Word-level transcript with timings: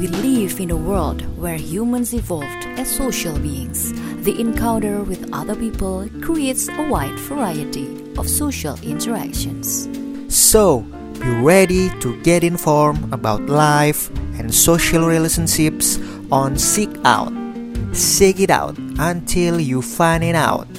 We 0.00 0.08
live 0.08 0.60
in 0.60 0.70
a 0.70 0.76
world 0.80 1.20
where 1.36 1.58
humans 1.60 2.14
evolved 2.14 2.64
as 2.80 2.88
social 2.88 3.38
beings. 3.38 3.92
The 4.24 4.32
encounter 4.40 5.04
with 5.04 5.28
other 5.30 5.54
people 5.54 6.08
creates 6.22 6.70
a 6.70 6.88
wide 6.88 7.20
variety 7.28 8.00
of 8.16 8.26
social 8.26 8.80
interactions. 8.80 9.92
So, 10.34 10.88
be 11.20 11.28
ready 11.28 11.90
to 12.00 12.16
get 12.22 12.44
informed 12.44 13.12
about 13.12 13.44
life 13.44 14.08
and 14.40 14.48
social 14.48 15.04
relationships 15.04 15.98
on 16.32 16.56
Seek 16.56 16.96
Out. 17.04 17.36
Seek 17.92 18.40
it 18.40 18.48
out 18.48 18.78
until 18.96 19.60
you 19.60 19.82
find 19.82 20.24
it 20.24 20.34
out. 20.34 20.72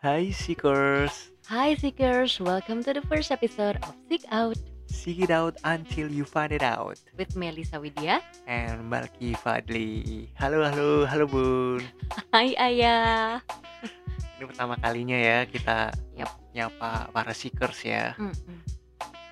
Hi, 0.00 0.30
Seekers, 0.30 1.28
Hi 1.48 1.74
Seekers, 1.74 2.40
welcome 2.40 2.82
to 2.84 2.94
the 2.94 3.02
first 3.02 3.30
episode 3.30 3.76
of 3.82 3.92
Seek 4.08 4.24
Out 4.30 4.56
seek 4.92 5.24
it 5.24 5.32
out 5.32 5.56
until 5.64 6.06
you 6.06 6.22
find 6.22 6.52
it 6.52 6.62
out. 6.62 7.00
with 7.16 7.32
Melisa 7.32 7.80
Widya. 7.80 8.20
And 8.44 8.86
Balki 8.86 9.32
Fadli. 9.34 10.28
Halo, 10.36 10.60
halo, 10.62 11.08
halo 11.08 11.24
Bun. 11.24 11.80
Hai 12.34 12.52
Ayah. 12.54 13.40
Ini 14.36 14.44
pertama 14.44 14.74
kalinya 14.76 15.16
ya 15.16 15.38
kita 15.46 15.94
Yap. 16.12 16.30
nyapa 16.52 17.08
para 17.08 17.32
Seekers 17.32 17.80
ya. 17.82 18.12
Mm-mm. 18.18 18.58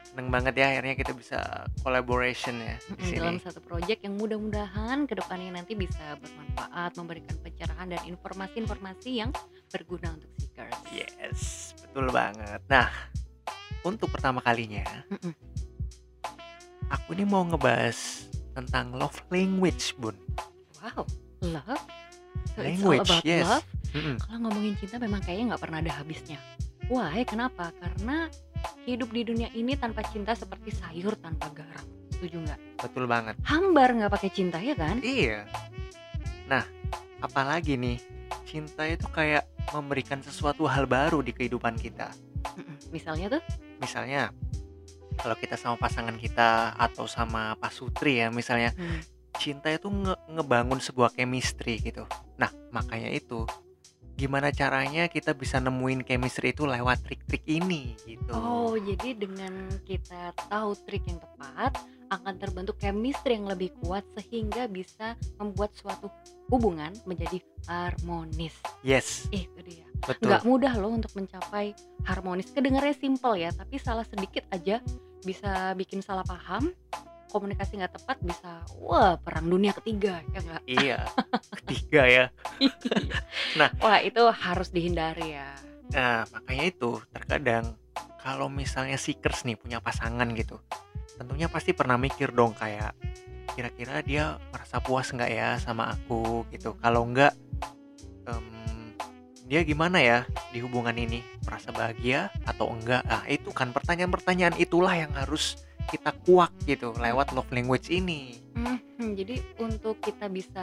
Seneng 0.01 0.27
banget 0.27 0.59
ya 0.59 0.75
akhirnya 0.75 0.95
kita 0.97 1.13
bisa 1.15 1.39
collaboration 1.83 2.59
ya 2.59 2.75
di 2.75 2.91
Mm-mm, 2.91 3.07
sini. 3.07 3.19
Dalam 3.21 3.39
satu 3.39 3.61
proyek 3.61 4.03
yang 4.03 4.19
mudah-mudahan 4.19 5.07
ke 5.07 5.15
depannya 5.15 5.55
nanti 5.55 5.75
bisa 5.75 6.19
bermanfaat, 6.19 6.99
memberikan 6.99 7.37
pencerahan 7.39 7.91
dan 7.91 8.03
informasi-informasi 8.07 9.11
yang 9.23 9.31
berguna 9.71 10.15
untuk 10.15 10.31
Seekers. 10.35 10.79
Yes, 10.91 11.41
betul 11.79 12.11
banget. 12.11 12.59
Nah, 12.67 12.91
untuk 13.83 14.11
pertama 14.11 14.43
kalinya, 14.43 14.83
Mm-mm. 15.11 15.31
Aku 16.91 17.15
ini 17.15 17.25
mau 17.25 17.47
ngebahas 17.47 18.29
tentang 18.59 18.93
love 18.93 19.17
language, 19.31 19.95
Bun. 19.97 20.19
Wow, 20.83 21.07
love. 21.41 21.83
So 22.55 22.67
Language, 22.67 23.07
it's 23.07 23.11
all 23.11 23.17
about 23.17 23.25
yes. 23.25 23.47
love. 23.47 23.67
Mm-mm. 23.91 24.17
Kalau 24.23 24.39
ngomongin 24.47 24.75
cinta 24.79 24.97
memang 24.99 25.23
kayaknya 25.23 25.55
nggak 25.55 25.63
pernah 25.63 25.79
ada 25.83 25.93
habisnya. 26.03 26.39
Why? 26.91 27.23
Kenapa? 27.23 27.71
Karena 27.79 28.27
hidup 28.83 29.15
di 29.15 29.23
dunia 29.23 29.49
ini 29.55 29.79
tanpa 29.79 30.03
cinta 30.11 30.35
seperti 30.35 30.75
sayur 30.75 31.15
tanpa 31.19 31.51
garam. 31.55 31.87
Setuju 32.11 32.43
nggak? 32.43 32.61
Betul 32.83 33.07
banget. 33.07 33.39
Hambar 33.47 33.95
nggak 33.95 34.11
pakai 34.11 34.31
cinta 34.35 34.59
ya 34.59 34.75
kan? 34.75 34.99
Iya. 35.03 35.47
Nah, 36.51 36.67
apalagi 37.23 37.79
nih, 37.79 38.03
cinta 38.43 38.87
itu 38.87 39.07
kayak 39.11 39.47
memberikan 39.71 40.19
sesuatu 40.19 40.67
hal 40.67 40.91
baru 40.91 41.23
di 41.23 41.31
kehidupan 41.31 41.79
kita. 41.79 42.11
Misalnya 42.91 43.39
tuh, 43.39 43.43
Misalnya, 43.81 44.29
kalau 45.21 45.37
kita 45.37 45.55
sama 45.61 45.77
pasangan 45.77 46.17
kita 46.17 46.75
atau 46.75 47.05
sama 47.05 47.55
Pak 47.61 47.73
Sutri 47.73 48.25
ya, 48.25 48.33
misalnya 48.33 48.73
hmm, 48.75 49.01
cinta 49.37 49.69
itu 49.71 49.93
nge- 49.93 50.21
ngebangun 50.33 50.81
sebuah 50.81 51.13
chemistry 51.15 51.79
gitu. 51.81 52.09
Nah, 52.41 52.51
makanya 52.73 53.13
itu 53.13 53.45
gimana 54.21 54.53
caranya 54.53 55.09
kita 55.09 55.33
bisa 55.33 55.57
nemuin 55.65 56.05
chemistry 56.05 56.53
itu 56.53 56.69
lewat 56.69 57.09
trik-trik 57.09 57.41
ini 57.49 57.97
gitu. 58.05 58.29
oh 58.37 58.77
jadi 58.77 59.17
dengan 59.17 59.49
kita 59.89 60.37
tahu 60.53 60.77
trik 60.85 61.09
yang 61.09 61.17
tepat 61.17 61.73
akan 62.13 62.37
terbentuk 62.37 62.77
chemistry 62.77 63.41
yang 63.41 63.49
lebih 63.49 63.73
kuat 63.81 64.05
sehingga 64.21 64.69
bisa 64.69 65.17
membuat 65.41 65.73
suatu 65.73 66.13
hubungan 66.53 66.93
menjadi 67.09 67.41
harmonis. 67.65 68.53
Yes, 68.85 69.25
Itu 69.33 69.57
dia. 69.63 69.87
betul. 70.05 70.29
nggak 70.29 70.45
mudah 70.45 70.75
loh 70.77 70.93
untuk 71.01 71.17
mencapai 71.17 71.73
harmonis 72.05 72.53
kedengarannya 72.53 72.99
simple 72.99 73.41
ya 73.41 73.55
tapi 73.57 73.81
salah 73.81 74.05
sedikit 74.05 74.45
aja 74.53 74.85
bisa 75.23 75.73
bikin 75.77 76.01
salah 76.01 76.25
paham 76.25 76.73
komunikasi 77.31 77.79
nggak 77.79 77.95
tepat 77.95 78.19
bisa 78.21 78.67
wah 78.83 79.15
perang 79.21 79.47
dunia 79.47 79.71
ketiga 79.79 80.19
ya 80.35 80.39
nggak 80.43 80.63
Iya, 80.67 80.99
ketiga 81.63 82.03
ya. 82.11 82.25
Nah. 83.55 83.71
wah 83.79 84.03
itu 84.03 84.23
harus 84.31 84.75
dihindari 84.75 85.39
ya 85.39 85.55
Nah, 85.91 86.23
makanya 86.31 86.65
itu 86.71 87.03
terkadang 87.11 87.75
kalau 88.23 88.47
misalnya 88.47 88.95
seekers 88.95 89.43
nih 89.43 89.59
punya 89.59 89.83
pasangan 89.83 90.29
gitu, 90.39 90.61
tentunya 91.19 91.51
pasti 91.51 91.75
pernah 91.75 91.99
mikir 91.99 92.31
dong 92.31 92.55
kayak 92.55 92.95
kira-kira 93.59 93.99
dia 94.07 94.39
merasa 94.55 94.79
puas 94.79 95.11
nggak 95.11 95.31
ya 95.35 95.59
sama 95.59 95.91
aku 95.91 96.47
gitu. 96.55 96.79
Kalau 96.79 97.03
nggak, 97.11 97.35
em, 98.31 98.80
dia 99.51 99.67
gimana 99.67 99.99
ya 99.99 100.19
di 100.55 100.63
hubungan 100.63 100.95
ini? 100.95 101.27
Merasa 101.43 101.75
bahagia 101.75 102.31
atau 102.47 102.71
enggak? 102.71 103.03
Ah, 103.11 103.27
itu 103.27 103.51
kan 103.51 103.75
pertanyaan-pertanyaan 103.75 104.55
itulah 104.63 104.95
yang 104.95 105.11
harus 105.11 105.59
kita 105.91 106.15
kuak 106.23 106.55
gitu 106.71 106.95
lewat 106.95 107.35
love 107.35 107.51
language 107.51 107.91
ini. 107.91 108.39
Hmm, 108.55 108.79
jadi 109.19 109.43
untuk 109.59 109.99
kita 109.99 110.31
bisa 110.31 110.63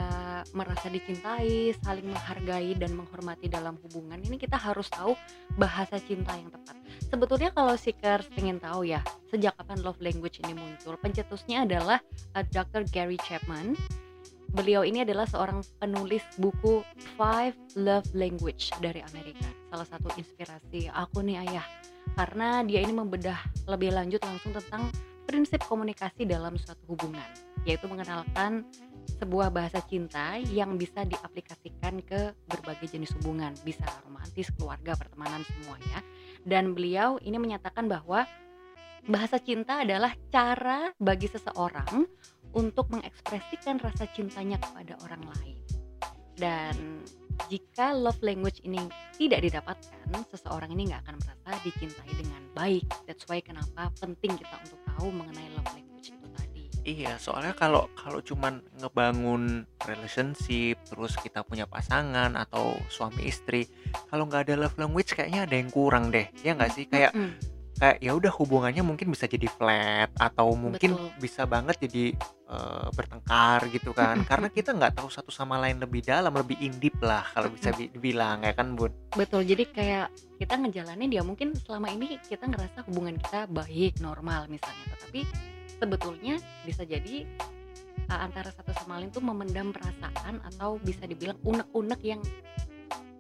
merasa 0.56 0.88
dicintai 0.88 1.76
saling 1.84 2.08
menghargai 2.08 2.80
dan 2.80 2.96
menghormati 2.96 3.52
dalam 3.52 3.76
hubungan 3.84 4.24
ini 4.24 4.40
kita 4.40 4.56
harus 4.56 4.88
tahu 4.88 5.18
bahasa 5.58 5.98
cinta 5.98 6.38
yang 6.38 6.54
tepat 6.54 6.78
sebetulnya 7.10 7.50
kalau 7.50 7.74
seekers 7.74 8.30
pengen 8.38 8.62
tahu 8.62 8.86
ya 8.86 9.02
sejak 9.34 9.58
kapan 9.58 9.82
love 9.82 9.98
language 10.04 10.38
ini 10.46 10.54
muncul 10.54 10.94
pencetusnya 11.02 11.66
adalah 11.66 11.98
uh, 12.38 12.46
Dr. 12.46 12.86
Gary 12.94 13.18
Chapman 13.26 13.74
Beliau 14.54 14.88
ini 14.88 15.04
adalah 15.04 15.28
seorang 15.28 15.60
penulis 15.78 16.24
buku 16.40 16.82
Five 17.20 17.56
Love 17.76 18.08
Language 18.16 18.72
dari 18.80 19.04
Amerika. 19.04 19.46
Salah 19.68 19.88
satu 19.88 20.08
inspirasi 20.16 20.88
aku 20.88 21.20
nih 21.20 21.44
ayah, 21.44 21.66
karena 22.16 22.64
dia 22.64 22.80
ini 22.80 22.96
membedah 22.96 23.38
lebih 23.68 23.92
lanjut 23.92 24.24
langsung 24.24 24.56
tentang 24.56 24.88
prinsip 25.28 25.60
komunikasi 25.68 26.24
dalam 26.24 26.56
suatu 26.56 26.96
hubungan, 26.96 27.28
yaitu 27.68 27.86
mengenalkan 27.92 28.64
sebuah 29.20 29.52
bahasa 29.52 29.84
cinta 29.84 30.40
yang 30.40 30.80
bisa 30.80 31.04
diaplikasikan 31.04 32.00
ke 32.04 32.32
berbagai 32.48 32.88
jenis 32.88 33.12
hubungan, 33.20 33.52
bisa 33.68 33.84
romantis, 34.08 34.48
keluarga, 34.56 34.96
pertemanan 34.96 35.44
semua 35.44 35.76
ya. 35.92 36.00
Dan 36.48 36.72
beliau 36.72 37.20
ini 37.20 37.36
menyatakan 37.36 37.92
bahwa 37.92 38.24
bahasa 39.08 39.40
cinta 39.40 39.84
adalah 39.84 40.16
cara 40.32 40.92
bagi 41.00 41.28
seseorang 41.28 42.08
untuk 42.54 42.88
mengekspresikan 42.94 43.82
rasa 43.82 44.08
cintanya 44.16 44.62
kepada 44.62 44.96
orang 45.04 45.24
lain. 45.36 45.58
Dan 46.38 47.02
jika 47.50 47.98
love 47.98 48.22
language 48.22 48.62
ini 48.62 48.82
tidak 49.18 49.42
didapatkan, 49.42 50.10
seseorang 50.30 50.70
ini 50.74 50.94
nggak 50.94 51.02
akan 51.06 51.16
merasa 51.18 51.50
dicintai 51.66 52.12
dengan 52.14 52.42
baik. 52.54 52.86
That's 53.10 53.26
why 53.26 53.42
kenapa 53.42 53.90
penting 53.98 54.38
kita 54.38 54.56
untuk 54.62 54.80
tahu 54.86 55.10
mengenai 55.14 55.50
love 55.58 55.72
language 55.74 56.14
itu 56.14 56.28
tadi. 56.38 56.64
Iya, 56.86 57.18
soalnya 57.18 57.58
kalau 57.58 57.90
kalau 57.98 58.22
cuman 58.22 58.62
ngebangun 58.78 59.66
relationship, 59.90 60.78
terus 60.86 61.18
kita 61.18 61.42
punya 61.42 61.66
pasangan 61.66 62.38
atau 62.38 62.78
suami 62.94 63.26
istri, 63.30 63.66
kalau 64.14 64.30
nggak 64.30 64.50
ada 64.50 64.56
love 64.68 64.78
language 64.78 65.18
kayaknya 65.18 65.50
ada 65.50 65.56
yang 65.58 65.74
kurang 65.74 66.14
deh. 66.14 66.30
Ya 66.46 66.54
nggak 66.54 66.72
sih? 66.74 66.86
Kayak 66.86 67.18
Mm-mm. 67.18 67.57
Kayak 67.78 67.98
ya 68.02 68.12
udah 68.18 68.34
hubungannya 68.34 68.82
mungkin 68.82 69.14
bisa 69.14 69.30
jadi 69.30 69.46
flat 69.46 70.10
atau 70.18 70.52
mungkin 70.58 70.98
Betul. 70.98 71.22
bisa 71.22 71.46
banget 71.46 71.78
jadi 71.86 72.18
eh, 72.50 72.88
bertengkar 72.92 73.70
gitu 73.70 73.94
kan. 73.94 74.26
Karena 74.26 74.50
kita 74.50 74.74
nggak 74.74 74.98
tahu 74.98 75.08
satu 75.14 75.30
sama 75.30 75.62
lain 75.62 75.78
lebih 75.78 76.02
dalam, 76.02 76.34
lebih 76.34 76.58
indip 76.58 76.98
lah 77.00 77.24
kalau 77.32 77.54
bisa 77.54 77.70
bi- 77.78 77.94
dibilang 77.94 78.42
ya 78.42 78.58
kan, 78.58 78.74
Bun. 78.74 78.90
Betul, 79.14 79.46
jadi 79.46 79.64
kayak 79.70 80.08
kita 80.42 80.58
ngejalanin 80.58 81.10
dia 81.14 81.22
mungkin 81.22 81.54
selama 81.54 81.94
ini 81.94 82.18
kita 82.26 82.50
ngerasa 82.50 82.84
hubungan 82.90 83.16
kita 83.22 83.46
baik, 83.48 84.02
normal 84.02 84.50
misalnya, 84.50 84.86
tetapi 84.98 85.22
sebetulnya 85.78 86.42
bisa 86.66 86.82
jadi 86.82 87.30
uh, 88.10 88.20
antara 88.26 88.50
satu 88.50 88.74
sama 88.74 88.98
lain 88.98 89.14
tuh 89.14 89.22
memendam 89.22 89.70
perasaan 89.70 90.42
atau 90.54 90.82
bisa 90.82 91.06
dibilang 91.06 91.38
unek-unek 91.46 92.02
yang 92.02 92.22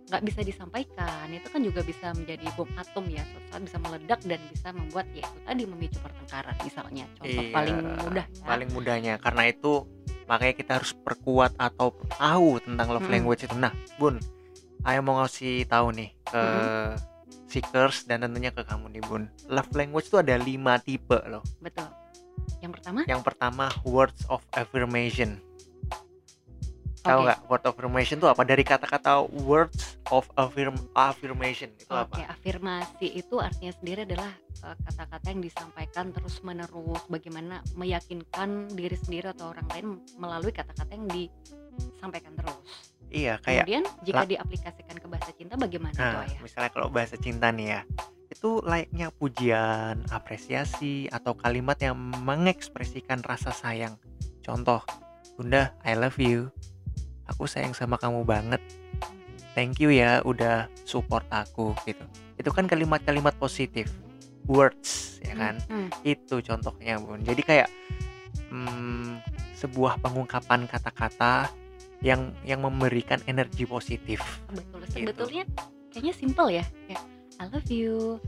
nggak 0.08 0.24
bisa 0.24 0.40
disampaikan 0.40 1.28
itu 1.28 1.48
kan 1.52 1.60
juga 1.60 1.84
bisa 1.84 2.16
menjadi 2.16 2.48
bom 2.56 2.70
atom 2.80 3.06
ya 3.12 3.28
suatu 3.28 3.48
saat 3.52 3.62
bisa 3.68 3.78
meledak 3.84 4.20
dan 4.24 4.40
bisa 4.48 4.68
membuat 4.72 5.06
ya 5.12 5.28
itu 5.28 5.40
tadi 5.44 5.64
memicu 5.68 6.00
pertengkaran 6.00 6.56
misalnya 6.64 7.06
contoh 7.20 7.44
Iya, 7.44 7.52
paling 7.52 7.78
mudah 8.08 8.26
ya 8.26 8.46
Paling 8.48 8.70
mudahnya 8.72 9.14
karena 9.20 9.44
itu 9.52 9.74
makanya 10.28 10.54
kita 10.56 10.72
harus 10.80 10.92
perkuat 10.96 11.56
atau 11.56 11.92
tahu 12.16 12.60
tentang 12.64 12.88
love 12.92 13.04
Mm-mm. 13.04 13.16
language 13.16 13.48
itu. 13.48 13.56
Nah, 13.56 13.72
Bun, 13.96 14.20
Ayo 14.84 15.00
mau 15.00 15.24
ngasih 15.24 15.64
tahu 15.68 15.96
nih 15.96 16.12
ke 16.24 16.44
Mm-mm. 16.44 16.96
seekers 17.48 18.04
dan 18.08 18.28
tentunya 18.28 18.52
ke 18.52 18.64
kamu 18.64 18.92
nih, 18.92 19.04
Bun. 19.08 19.32
Love 19.48 19.72
language 19.72 20.08
itu 20.08 20.20
ada 20.20 20.36
lima 20.36 20.80
tipe 20.80 21.16
loh. 21.28 21.44
betul 21.60 21.88
yang 22.60 22.72
pertama 22.76 23.00
Yang 23.08 23.22
pertama 23.24 23.66
words 23.84 24.24
of 24.28 24.44
affirmation. 24.52 25.40
Tahu 27.08 27.20
Oke. 27.20 27.28
nggak 27.32 27.40
word 27.48 27.64
of 27.64 27.74
affirmation 27.74 28.16
itu 28.20 28.28
apa? 28.28 28.42
Dari 28.44 28.64
kata-kata 28.64 29.12
words 29.42 29.96
of 30.12 30.28
affirm 30.36 30.76
affirmation 30.94 31.72
itu 31.74 31.88
Oke, 31.88 32.20
apa? 32.20 32.36
afirmasi 32.36 33.08
itu 33.16 33.36
artinya 33.40 33.72
sendiri 33.72 34.04
adalah 34.04 34.32
eh, 34.62 34.76
kata-kata 34.86 35.28
yang 35.32 35.42
disampaikan 35.42 36.06
terus 36.12 36.44
menerus 36.44 37.02
bagaimana 37.08 37.64
meyakinkan 37.74 38.68
diri 38.76 38.96
sendiri 38.96 39.32
atau 39.32 39.56
orang 39.56 39.68
lain 39.72 39.88
melalui 40.20 40.52
kata-kata 40.52 40.92
yang 40.92 41.08
disampaikan 41.08 42.36
terus. 42.36 42.92
Iya, 43.08 43.40
kayak 43.40 43.64
Kemudian 43.64 43.84
jika 44.04 44.24
diaplikasikan 44.28 44.96
ke 45.00 45.08
bahasa 45.08 45.32
cinta 45.32 45.56
bagaimana 45.56 45.96
tuh 45.96 46.04
Nah, 46.04 46.28
ayah? 46.28 46.40
misalnya 46.44 46.72
kalau 46.76 46.88
bahasa 46.92 47.16
cinta 47.16 47.48
nih 47.56 47.68
ya, 47.72 47.82
itu 48.28 48.60
layaknya 48.60 49.08
pujian, 49.16 50.04
apresiasi, 50.12 51.08
atau 51.08 51.32
kalimat 51.32 51.80
yang 51.80 51.96
mengekspresikan 51.96 53.24
rasa 53.24 53.56
sayang. 53.56 53.96
contoh 54.44 54.80
bunda 55.36 55.76
I 55.84 55.96
love 55.96 56.16
you 56.16 56.48
aku 57.30 57.46
sayang 57.46 57.76
sama 57.76 58.00
kamu 58.00 58.24
banget 58.24 58.60
thank 59.54 59.78
you 59.78 59.92
ya 59.92 60.24
udah 60.24 60.68
support 60.88 61.24
aku 61.30 61.76
gitu 61.86 62.04
itu 62.38 62.50
kan 62.54 62.66
kalimat-kalimat 62.66 63.36
positif 63.38 63.92
words 64.48 65.20
ya 65.22 65.36
kan 65.36 65.56
Hmm, 65.68 65.92
itu 66.08 66.40
contohnya 66.40 66.98
bun 67.04 67.20
jadi 67.22 67.42
kayak 67.44 67.70
hmm, 68.50 69.20
sebuah 69.58 70.00
pengungkapan 70.00 70.70
kata-kata 70.70 71.52
yang 72.06 72.30
yang 72.46 72.62
memberikan 72.62 73.18
energi 73.26 73.66
positif 73.66 74.22
betul. 74.54 74.82
Gitu. 74.86 74.94
Sebetulnya 75.02 75.44
kayaknya 75.90 76.14
simple 76.14 76.50
ya. 76.54 76.66
Kayak 76.86 77.04
I 77.38 77.46
love 77.50 77.70
you, 77.70 78.22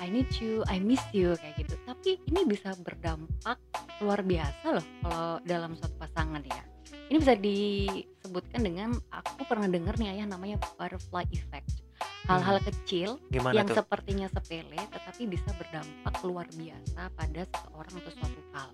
I 0.00 0.12
need 0.12 0.28
you, 0.40 0.60
I 0.68 0.76
miss 0.80 1.00
you 1.16 1.32
kayak 1.40 1.64
gitu. 1.64 1.74
Tapi 1.88 2.20
ini 2.28 2.44
bisa 2.44 2.76
berdampak 2.76 3.56
luar 4.04 4.20
biasa 4.20 4.76
loh 4.76 4.86
kalau 5.00 5.40
dalam 5.44 5.72
suatu 5.72 5.96
pasangan 5.96 6.44
ya. 6.44 6.64
Ini 7.12 7.16
bisa 7.20 7.34
disebutkan 7.36 8.60
dengan 8.64 8.96
aku 9.12 9.44
pernah 9.44 9.68
dengar 9.68 9.94
nih 10.00 10.16
ayah 10.16 10.26
namanya 10.28 10.56
butterfly 10.76 11.28
effect. 11.36 11.84
Hal-hal 12.24 12.56
kecil 12.64 13.20
gimana 13.28 13.52
yang 13.52 13.68
tuh 13.68 13.84
sepertinya 13.84 14.26
sepele 14.32 14.80
tetapi 14.80 15.28
bisa 15.28 15.44
berdampak 15.60 16.14
luar 16.24 16.48
biasa 16.56 17.12
pada 17.12 17.40
seseorang 17.44 17.94
atau 18.00 18.12
suatu 18.16 18.40
hal. 18.56 18.68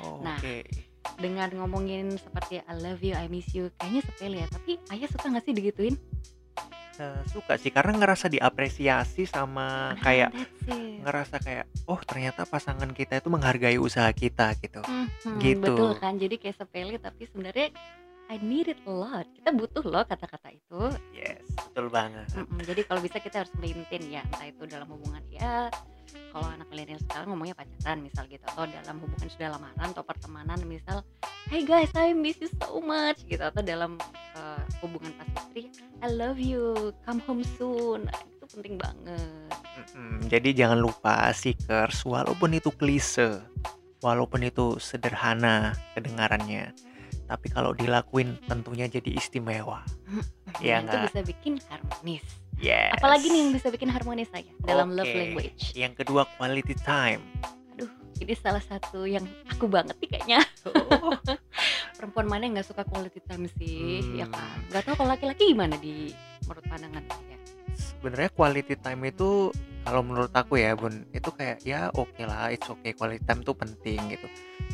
Oh, 0.00 0.20
nah, 0.20 0.36
oke 0.36 0.64
Dengan 1.16 1.48
ngomongin 1.56 2.20
seperti 2.20 2.60
I 2.60 2.76
love 2.76 3.00
you, 3.00 3.16
I 3.16 3.24
miss 3.32 3.48
you, 3.56 3.72
kayaknya 3.80 4.02
sepele 4.04 4.36
ya. 4.44 4.48
Tapi 4.52 4.76
ayah 4.92 5.08
suka 5.08 5.32
nggak 5.32 5.44
sih 5.48 5.54
digituin? 5.56 5.96
Eh, 7.00 7.20
suka 7.32 7.56
sih 7.56 7.72
karena 7.72 7.96
ngerasa 7.96 8.28
diapresiasi 8.28 9.24
sama 9.24 9.96
Nah, 9.96 10.04
kayak 10.04 10.36
ngerasa 11.00 11.40
kayak 11.40 11.64
oh 11.88 11.96
ternyata 12.04 12.44
pasangan 12.44 12.92
kita 12.92 13.24
itu 13.24 13.32
menghargai 13.32 13.80
usaha 13.80 14.12
kita 14.12 14.52
gitu 14.60 14.84
Mhm, 14.84 15.40
Gitu. 15.40 15.64
Betul 15.64 15.96
kan, 15.96 16.20
jadi 16.20 16.36
kayak 16.36 16.60
sepele 16.60 17.00
tapi 17.00 17.24
sebenarnya 17.24 17.72
I 18.28 18.36
need 18.44 18.68
it 18.68 18.78
a 18.84 18.92
lot. 18.92 19.24
Kita 19.32 19.50
butuh 19.50 19.82
loh 19.82 20.04
kata-kata 20.04 20.52
itu. 20.52 20.80
yes 21.16 21.40
betul 21.56 21.88
banget 21.88 22.28
Mm-mm, 22.36 22.60
jadi 22.68 22.84
kalau 22.84 23.00
bisa 23.00 23.16
kita 23.16 23.42
harus 23.42 23.52
maintain 23.56 24.04
ya, 24.04 24.20
entah 24.20 24.46
itu 24.46 24.62
dalam 24.68 24.86
hubungan 24.92 25.24
ya. 25.32 25.72
Kalau 26.30 26.46
anak 26.46 26.68
milenial 26.68 27.00
sekarang 27.08 27.32
ngomongnya 27.32 27.56
pacaran 27.56 28.04
misal 28.04 28.28
gitu, 28.28 28.44
atau 28.44 28.68
dalam 28.68 28.96
hubungan 29.00 29.28
sudah 29.30 29.48
lamaran 29.56 29.88
atau 29.88 30.04
pertemanan 30.04 30.60
misal, 30.68 31.00
Hey 31.48 31.64
guys, 31.64 31.90
I 31.96 32.12
miss 32.12 32.38
you 32.38 32.50
so 32.60 32.78
much 32.78 33.24
gitu, 33.26 33.40
atau 33.42 33.64
dalam 33.64 33.96
hubungan 34.80 35.12
pas 35.14 35.28
istri, 35.36 35.68
I 36.00 36.08
love 36.08 36.36
you, 36.36 36.92
come 37.04 37.20
home 37.22 37.44
soon. 37.56 38.04
Nah, 38.04 38.16
itu 38.26 38.44
penting 38.50 38.74
banget. 38.76 39.50
Mm-mm, 39.70 40.26
jadi 40.26 40.50
jangan 40.52 40.78
lupa 40.78 41.30
seekers 41.30 42.02
walaupun 42.02 42.52
itu 42.52 42.68
klise 42.70 43.40
walaupun 44.00 44.42
itu 44.42 44.76
sederhana 44.76 45.72
kedengarannya 45.94 46.72
tapi 47.24 47.46
kalau 47.48 47.70
dilakuin 47.70 48.34
tentunya 48.44 48.84
jadi 48.86 49.14
istimewa 49.14 49.80
Iya 50.60 50.82
Dan 50.82 50.82
itu 50.82 50.88
nggak? 50.90 51.02
bisa 51.06 51.20
bikin 51.22 51.52
harmonis. 51.62 52.24
yes 52.58 52.92
Apalagi 52.92 53.30
nih 53.30 53.40
yang 53.40 53.52
bisa 53.54 53.68
bikin 53.70 53.88
harmonis 53.88 54.28
saya 54.28 54.50
dalam 54.60 54.92
love 54.92 55.06
Oke. 55.06 55.16
language. 55.16 55.62
yang 55.72 55.94
kedua 55.94 56.26
quality 56.36 56.74
time 56.76 57.22
Ini 58.20 58.34
salah 58.36 58.60
satu 58.60 59.08
yang 59.08 59.24
aku 59.48 59.64
banget 59.64 59.96
nih 59.96 60.08
kayaknya. 60.12 60.40
Perempuan 61.96 62.26
mana 62.26 62.44
yang 62.44 62.54
nggak 62.54 62.68
suka 62.68 62.84
quality 62.84 63.20
time 63.24 63.48
sih, 63.56 64.00
Hmm. 64.00 64.16
ya 64.16 64.26
kan? 64.28 64.56
Gak 64.68 64.82
tau 64.84 64.94
kalau 64.94 65.10
laki-laki 65.10 65.50
gimana 65.50 65.76
di 65.76 66.12
menurut 66.44 66.64
pandangan 66.66 67.04
saya. 67.06 67.36
sebenarnya 67.70 68.30
quality 68.30 68.74
time 68.76 69.02
itu 69.06 69.52
kalau 69.82 70.02
menurut 70.02 70.32
aku 70.32 70.56
ya 70.56 70.72
bun 70.74 71.04
itu 71.12 71.30
kayak 71.30 71.64
ya 71.64 71.88
oke 71.94 72.18
lah 72.20 72.48
it's 72.48 72.66
okay 72.66 72.92
quality 72.92 73.22
time 73.22 73.40
itu 73.40 73.52
penting 73.52 74.00
gitu 74.10 74.26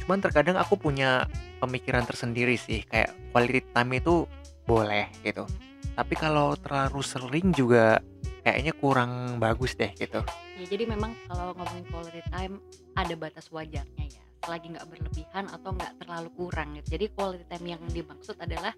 cuman 0.02 0.18
terkadang 0.18 0.56
aku 0.56 0.74
punya 0.74 1.26
pemikiran 1.58 2.02
tersendiri 2.02 2.54
sih 2.56 2.82
kayak 2.82 3.14
quality 3.30 3.62
time 3.70 3.90
itu 3.94 4.26
boleh 4.64 5.06
gitu 5.22 5.46
tapi 5.94 6.14
kalau 6.14 6.58
terlalu 6.58 6.98
sering 7.02 7.50
juga 7.50 8.00
kayaknya 8.46 8.70
kurang 8.78 9.42
bagus 9.42 9.74
deh 9.74 9.90
gitu 9.98 10.22
Ya, 10.56 10.64
jadi 10.72 10.88
memang 10.88 11.12
kalau 11.28 11.52
ngomongin 11.52 11.84
quality 11.92 12.24
time 12.32 12.56
ada 12.96 13.12
batas 13.12 13.52
wajarnya 13.52 14.08
ya. 14.08 14.24
Selagi 14.40 14.72
nggak 14.72 14.88
berlebihan 14.88 15.44
atau 15.52 15.76
nggak 15.76 16.00
terlalu 16.00 16.32
kurang 16.32 16.72
gitu. 16.80 16.96
Jadi 16.96 17.12
quality 17.12 17.44
time 17.44 17.76
yang 17.76 17.82
dimaksud 17.92 18.40
adalah 18.40 18.72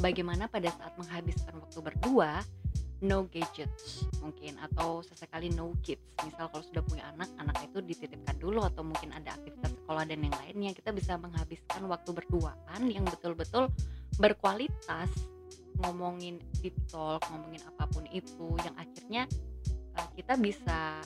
bagaimana 0.00 0.48
pada 0.48 0.72
saat 0.72 0.96
menghabiskan 0.96 1.60
waktu 1.60 1.78
berdua 1.84 2.40
no 2.98 3.30
gadgets 3.30 4.08
mungkin 4.18 4.58
atau 4.58 5.06
sesekali 5.06 5.54
no 5.54 5.70
kids 5.86 6.02
misal 6.26 6.50
kalau 6.50 6.64
sudah 6.66 6.82
punya 6.82 7.06
anak 7.14 7.30
anak 7.38 7.54
itu 7.62 7.78
dititipkan 7.78 8.34
dulu 8.42 8.66
atau 8.66 8.82
mungkin 8.82 9.14
ada 9.14 9.38
aktivitas 9.38 9.70
sekolah 9.70 10.02
dan 10.02 10.18
yang 10.18 10.34
lainnya 10.34 10.74
kita 10.74 10.90
bisa 10.90 11.14
menghabiskan 11.14 11.86
waktu 11.86 12.10
berduaan 12.10 12.90
yang 12.90 13.06
betul-betul 13.06 13.70
berkualitas 14.18 15.14
ngomongin 15.78 16.42
deep 16.60 16.74
talk 16.90 17.22
ngomongin 17.30 17.62
apa 17.64 17.84
pun 17.88 18.04
itu 18.10 18.58
yang 18.62 18.74
akhirnya 18.74 19.22
uh, 19.94 20.08
kita 20.14 20.34
bisa 20.36 21.02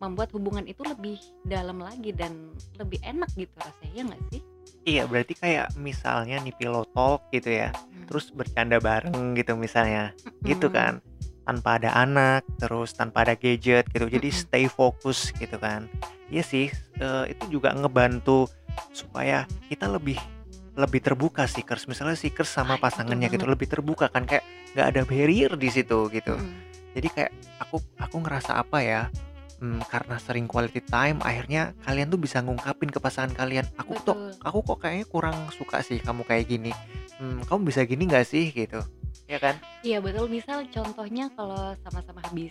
membuat 0.00 0.32
hubungan 0.32 0.64
itu 0.64 0.80
lebih 0.80 1.20
dalam 1.44 1.76
lagi 1.76 2.14
dan 2.14 2.54
lebih 2.80 2.96
enak 3.04 3.28
gitu 3.36 3.52
rasanya 3.60 3.92
ya 3.92 4.02
nggak 4.08 4.22
sih 4.32 4.40
iya 4.88 5.02
berarti 5.04 5.34
kayak 5.36 5.66
misalnya 5.76 6.40
nih 6.40 6.54
pillow 6.56 6.88
talk 6.96 7.28
gitu 7.30 7.52
ya 7.52 7.68
terus 8.08 8.32
bercanda 8.32 8.80
bareng 8.80 9.36
gitu 9.36 9.54
misalnya 9.54 10.16
gitu 10.42 10.72
Hmm. 10.72 10.74
kan 10.74 10.92
tanpa 11.44 11.82
ada 11.82 11.90
anak 11.98 12.46
terus 12.62 12.94
tanpa 12.94 13.26
ada 13.26 13.34
gadget 13.34 13.84
gitu 13.90 14.06
jadi 14.06 14.30
Mm-mm. 14.30 14.40
stay 14.46 14.64
fokus 14.70 15.34
gitu 15.34 15.58
kan 15.58 15.90
iya 16.30 16.40
sih 16.40 16.70
eh, 16.96 17.24
itu 17.28 17.58
juga 17.58 17.74
ngebantu 17.74 18.46
supaya 18.94 19.44
kita 19.66 19.90
lebih 19.90 20.16
lebih 20.78 21.00
terbuka 21.02 21.46
seekers. 21.46 21.86
Misalnya 21.90 22.14
seekers 22.14 22.50
sama 22.50 22.78
pasangannya 22.78 23.26
gitu 23.30 23.46
lebih 23.46 23.66
terbuka 23.66 24.06
kan 24.10 24.26
kayak 24.26 24.44
nggak 24.74 24.86
ada 24.86 25.02
barrier 25.02 25.52
di 25.58 25.68
situ 25.70 26.06
gitu. 26.10 26.34
Mm-mm. 26.38 26.68
jadi 26.90 27.08
kayak 27.10 27.32
aku 27.62 27.78
aku 28.02 28.16
ngerasa 28.18 28.58
apa 28.58 28.82
ya 28.82 29.02
hmm, 29.62 29.86
karena 29.86 30.18
sering 30.18 30.50
quality 30.50 30.82
time 30.82 31.22
akhirnya 31.22 31.70
kalian 31.86 32.10
tuh 32.10 32.18
bisa 32.18 32.42
ngungkapin 32.42 32.90
ke 32.90 32.98
pasangan 32.98 33.30
kalian 33.36 33.62
aku 33.78 33.94
tuh 34.02 34.16
aku 34.42 34.58
kok 34.66 34.78
kayaknya 34.82 35.06
kurang 35.06 35.36
suka 35.54 35.82
sih 35.86 36.02
kamu 36.02 36.26
kayak 36.26 36.50
gini. 36.50 36.72
Hmm, 37.20 37.44
kamu 37.44 37.68
bisa 37.68 37.84
gini 37.84 38.08
nggak 38.08 38.26
sih? 38.26 38.48
Gitu. 38.50 38.80
Ya 39.28 39.38
kan? 39.38 39.54
Iya 39.86 40.02
betul. 40.02 40.26
Misal 40.26 40.66
contohnya 40.72 41.30
kalau 41.36 41.76
sama-sama 41.84 42.18
habis 42.26 42.50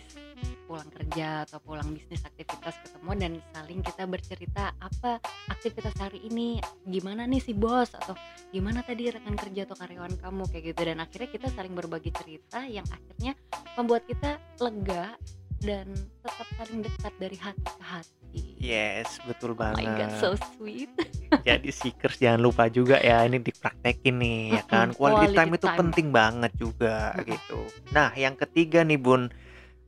pulang 0.70 0.86
kerja 0.94 1.42
atau 1.50 1.58
pulang 1.58 1.90
bisnis 1.90 2.22
aktivitas 2.22 2.78
ketemu 2.86 3.10
dan 3.18 3.32
saling 3.50 3.82
kita 3.82 4.06
bercerita 4.06 4.70
apa 4.78 5.18
aktivitas 5.50 5.98
hari 5.98 6.22
ini? 6.30 6.62
Gimana 6.86 7.26
nih 7.26 7.42
si 7.42 7.50
bos? 7.58 7.90
Atau 7.90 8.14
gimana 8.54 8.86
tadi 8.86 9.10
rekan 9.10 9.34
kerja 9.34 9.66
atau 9.66 9.74
karyawan 9.74 10.14
kamu? 10.22 10.46
Kayak 10.46 10.64
gitu. 10.70 10.80
Dan 10.86 11.02
akhirnya 11.02 11.28
kita 11.34 11.46
saling 11.58 11.74
berbagi 11.74 12.14
cerita 12.14 12.62
yang 12.70 12.86
akhirnya 12.86 13.34
membuat 13.74 14.06
kita 14.06 14.38
lega 14.62 15.18
dan 15.58 15.90
tetap 16.22 16.48
saling 16.54 16.80
dekat 16.86 17.12
dari 17.18 17.36
hati 17.36 17.66
ke 17.66 17.84
hati. 17.84 18.44
yes 18.62 19.18
betul 19.26 19.58
Oh 19.58 19.74
my 19.74 19.82
god 19.82 20.06
banget. 20.06 20.22
so 20.22 20.38
sweet. 20.54 20.88
jadi 21.48 21.66
seekers 21.66 22.22
jangan 22.22 22.40
lupa 22.46 22.70
juga 22.70 23.02
ya 23.02 23.26
ini 23.26 23.42
dipraktekin 23.42 24.22
nih 24.22 24.40
ya 24.54 24.62
kan? 24.70 24.94
Quality, 24.94 25.34
quality 25.34 25.36
time 25.36 25.52
itu 25.58 25.66
time. 25.66 25.78
penting 25.82 26.06
banget 26.14 26.52
juga 26.54 27.10
gitu. 27.26 27.58
Nah 27.90 28.14
yang 28.14 28.38
ketiga 28.38 28.86
nih 28.86 29.02
bun 29.02 29.34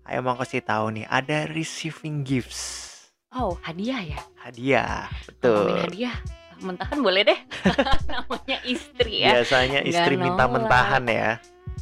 ayo 0.09 0.19
mau 0.21 0.35
kasih 0.35 0.63
tahu 0.63 0.91
nih 0.95 1.07
ada 1.07 1.47
receiving 1.51 2.23
gifts 2.23 2.91
Oh 3.33 3.57
hadiah 3.65 4.01
ya. 4.05 4.21
hadiah 4.37 5.09
Ngomongin 5.09 5.25
betul 5.41 5.67
hadiah 5.89 6.17
mentahan 6.61 6.99
boleh 7.01 7.23
deh. 7.27 7.39
Namanya 8.13 8.61
istri 8.63 9.25
ya. 9.25 9.41
biasanya 9.41 9.81
Nggak 9.83 9.89
istri 9.89 10.15
minta 10.21 10.45
nolak. 10.45 10.53
mentahan 10.61 11.05
ya 11.09 11.31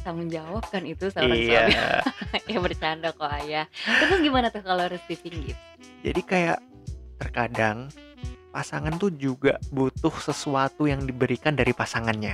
tanggung 0.01 0.29
jawab 0.33 0.65
kan 0.73 0.81
itu 0.81 1.13
seorang 1.13 1.37
iya 1.37 1.69
suami 1.69 2.41
ya 2.51 2.57
bercanda 2.57 3.13
kok 3.13 3.29
ayah 3.37 3.65
terus 3.85 4.17
gimana 4.25 4.49
tuh 4.49 4.65
kalau 4.65 4.89
receiving 4.89 5.45
gift 5.45 5.61
jadi 6.01 6.21
kayak 6.25 6.59
terkadang 7.21 7.93
pasangan 8.49 8.97
tuh 8.97 9.13
juga 9.13 9.61
butuh 9.69 10.11
sesuatu 10.17 10.89
yang 10.89 11.05
diberikan 11.05 11.53
dari 11.53 11.69
pasangannya 11.71 12.33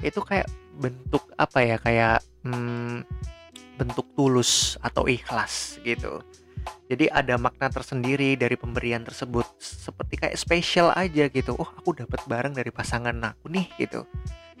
itu 0.00 0.18
kayak 0.24 0.48
bentuk 0.80 1.28
apa 1.36 1.58
ya 1.60 1.76
kayak 1.76 2.18
hmm, 2.42 3.04
bentuk 3.82 4.06
tulus 4.14 4.78
atau 4.78 5.10
ikhlas 5.10 5.82
gitu. 5.82 6.22
Jadi 6.86 7.10
ada 7.10 7.34
makna 7.40 7.66
tersendiri 7.66 8.38
dari 8.38 8.54
pemberian 8.54 9.02
tersebut. 9.02 9.42
Seperti 9.58 10.14
kayak 10.22 10.38
spesial 10.38 10.94
aja 10.94 11.26
gitu. 11.26 11.58
Oh 11.58 11.66
aku 11.66 11.98
dapat 11.98 12.22
barang 12.30 12.54
dari 12.54 12.70
pasangan 12.70 13.34
aku 13.34 13.50
nih 13.50 13.66
gitu. 13.82 14.06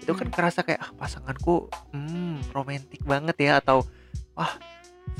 Itu 0.02 0.18
kan 0.18 0.26
Hmm. 0.26 0.34
kerasa 0.34 0.66
kayak 0.66 0.82
ah 0.82 0.90
pasanganku 0.98 1.70
hmm 1.94 2.50
romantis 2.50 2.98
banget 3.06 3.38
ya 3.38 3.62
atau 3.62 3.86
wah 4.34 4.50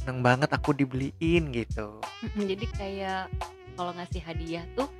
seneng 0.02 0.26
banget 0.26 0.50
aku 0.50 0.74
dibeliin 0.74 1.54
gitu. 1.54 2.02
Jadi 2.34 2.66
kayak 2.74 3.30
kalau 3.78 3.94
ngasih 3.94 4.22
hadiah 4.26 4.66
tuh 4.74 4.90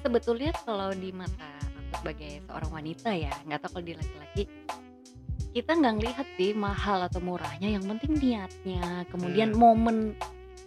sebetulnya 0.00 0.56
kalau 0.64 0.88
di 0.96 1.12
mata 1.12 1.50
aku 1.76 2.00
sebagai 2.00 2.40
seorang 2.48 2.70
wanita 2.72 3.10
ya 3.12 3.32
nggak 3.44 3.60
tahu 3.60 3.70
kalau 3.76 3.84
di 3.84 3.94
laki-laki 3.98 4.42
kita 5.50 5.74
nggak 5.74 5.94
ngelihat 5.98 6.26
sih 6.34 6.54
mahal 6.54 7.02
atau 7.02 7.18
murahnya 7.18 7.68
yang 7.68 7.82
penting 7.82 8.14
niatnya 8.16 9.02
kemudian 9.10 9.50
Hmm. 9.50 9.60
momen 9.60 9.96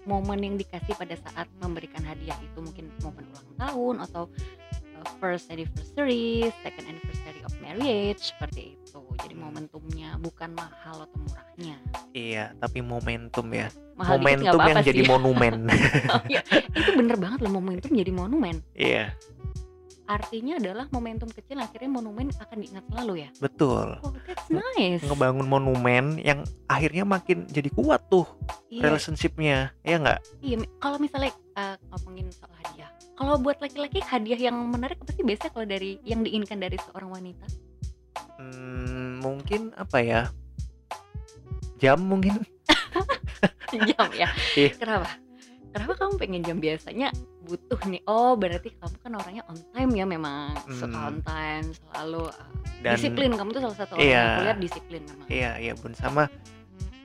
momen 0.03 0.39
yang 0.43 0.55
dikasih 0.55 0.93
pada 0.93 1.15
saat 1.15 1.47
memberikan 1.57 2.03
hadiah 2.03 2.35
itu 2.43 2.59
mungkin 2.59 2.91
momen 2.99 3.23
ulang 3.31 3.49
tahun 3.55 3.95
atau 4.03 4.23
first 5.19 5.51
anniversary, 5.51 6.47
second 6.63 6.87
anniversary 6.87 7.39
of 7.43 7.51
marriage 7.59 8.31
seperti 8.31 8.75
itu. 8.75 8.99
Jadi 9.19 9.35
Hmm. 9.35 9.51
momentumnya 9.51 10.15
bukan 10.15 10.55
mahal 10.55 11.03
atau 11.03 11.17
murahnya. 11.19 11.75
Iya, 12.11 12.55
tapi 12.55 12.79
momentum 12.79 13.47
ya. 13.51 13.67
Mahal 13.95 14.19
dikit 14.19 14.23
nggak 14.23 14.23
Momentum 14.23 14.43
yang 14.43 14.55
apa-apa 14.79 14.87
jadi 14.87 15.01
sih. 15.03 15.09
monumen. 15.11 15.53
Oh, 16.13 16.21
iya. 16.27 16.41
Itu 16.71 16.91
bener 16.95 17.15
banget 17.19 17.39
loh 17.43 17.51
momentum 17.51 17.91
jadi 17.91 18.11
monumen. 18.11 18.55
Iya, 18.75 19.11
Artinya 20.03 20.59
adalah 20.59 20.85
momentum 20.91 21.31
kecil 21.31 21.55
akhirnya 21.57 21.87
monumen 21.87 22.27
akan 22.35 22.57
diingat 22.59 22.83
selalu 22.91 23.23
ya. 23.23 23.29
betul. 23.39 23.95
Oh, 24.03 24.11
that's 24.27 24.51
nice. 24.51 24.99
Ngebangun 24.99 25.47
monumen 25.47 26.19
yang 26.19 26.43
akhirnya 26.67 27.07
makin 27.07 27.47
jadi 27.47 27.71
kuat 27.71 28.03
tuh 28.11 28.27
Iya, 28.67 28.91
relationship-nya. 28.91 29.71
Ya 29.81 29.95
nggak? 29.97 30.19
iya. 30.43 30.59
Kalau 30.77 30.97
misalnya 30.99 31.31
eh, 31.55 31.75
ngomongin 31.87 32.27
soal 32.35 32.51
hadiah, 32.59 32.91
kalau 33.15 33.39
buat 33.39 33.63
laki-laki 33.63 34.03
hadiah 34.03 34.51
yang 34.51 34.59
menarik 34.67 34.99
apa 34.99 35.15
sih 35.15 35.23
biasanya 35.23 35.51
kalau 35.55 35.67
dari 35.69 36.01
yang 36.03 36.19
diinginkan 36.19 36.59
dari 36.59 36.75
seorang 36.83 37.07
wanita? 37.07 37.47
Hmm, 38.35 39.23
mungkin 39.23 39.71
apa 39.79 40.03
ya? 40.03 40.21
Jam 41.79 41.99
mungkin? 42.03 42.43
jam 43.87 44.07
ya. 44.13 44.27
Iya. 44.55 44.71
Kenapa? 44.75 45.09
Kenapa 45.73 45.93
kamu 45.97 46.13
pengen 46.19 46.41
jam 46.43 46.57
biasanya 46.59 47.09
butuh 47.43 47.79
nih? 47.83 48.01
Oh, 48.05 48.33
berarti 48.33 48.71
kamu 48.73 48.95
kan 48.97 49.11
orangnya 49.13 49.43
on 49.45 49.59
time 49.69 49.91
ya 49.91 50.05
memang. 50.05 50.55
Suka 50.69 50.87
Hmm. 50.89 51.07
on 51.07 51.17
time, 51.21 51.67
selalu 51.69 52.23
uh, 52.25 52.47
Dan 52.79 52.95
disiplin. 52.95 53.31
Kamu 53.31 53.49
tuh 53.51 53.61
salah 53.61 53.77
satu 53.77 53.91
orang 53.93 54.03
Iya. 54.03 54.13
yang 54.13 54.27
aku 54.29 54.41
lihat 54.41 54.59
disiplin 54.59 55.01
memang. 55.03 55.27
Iya, 55.27 55.51
iya 55.59 55.73
bun 55.73 55.93
sama 55.93 56.31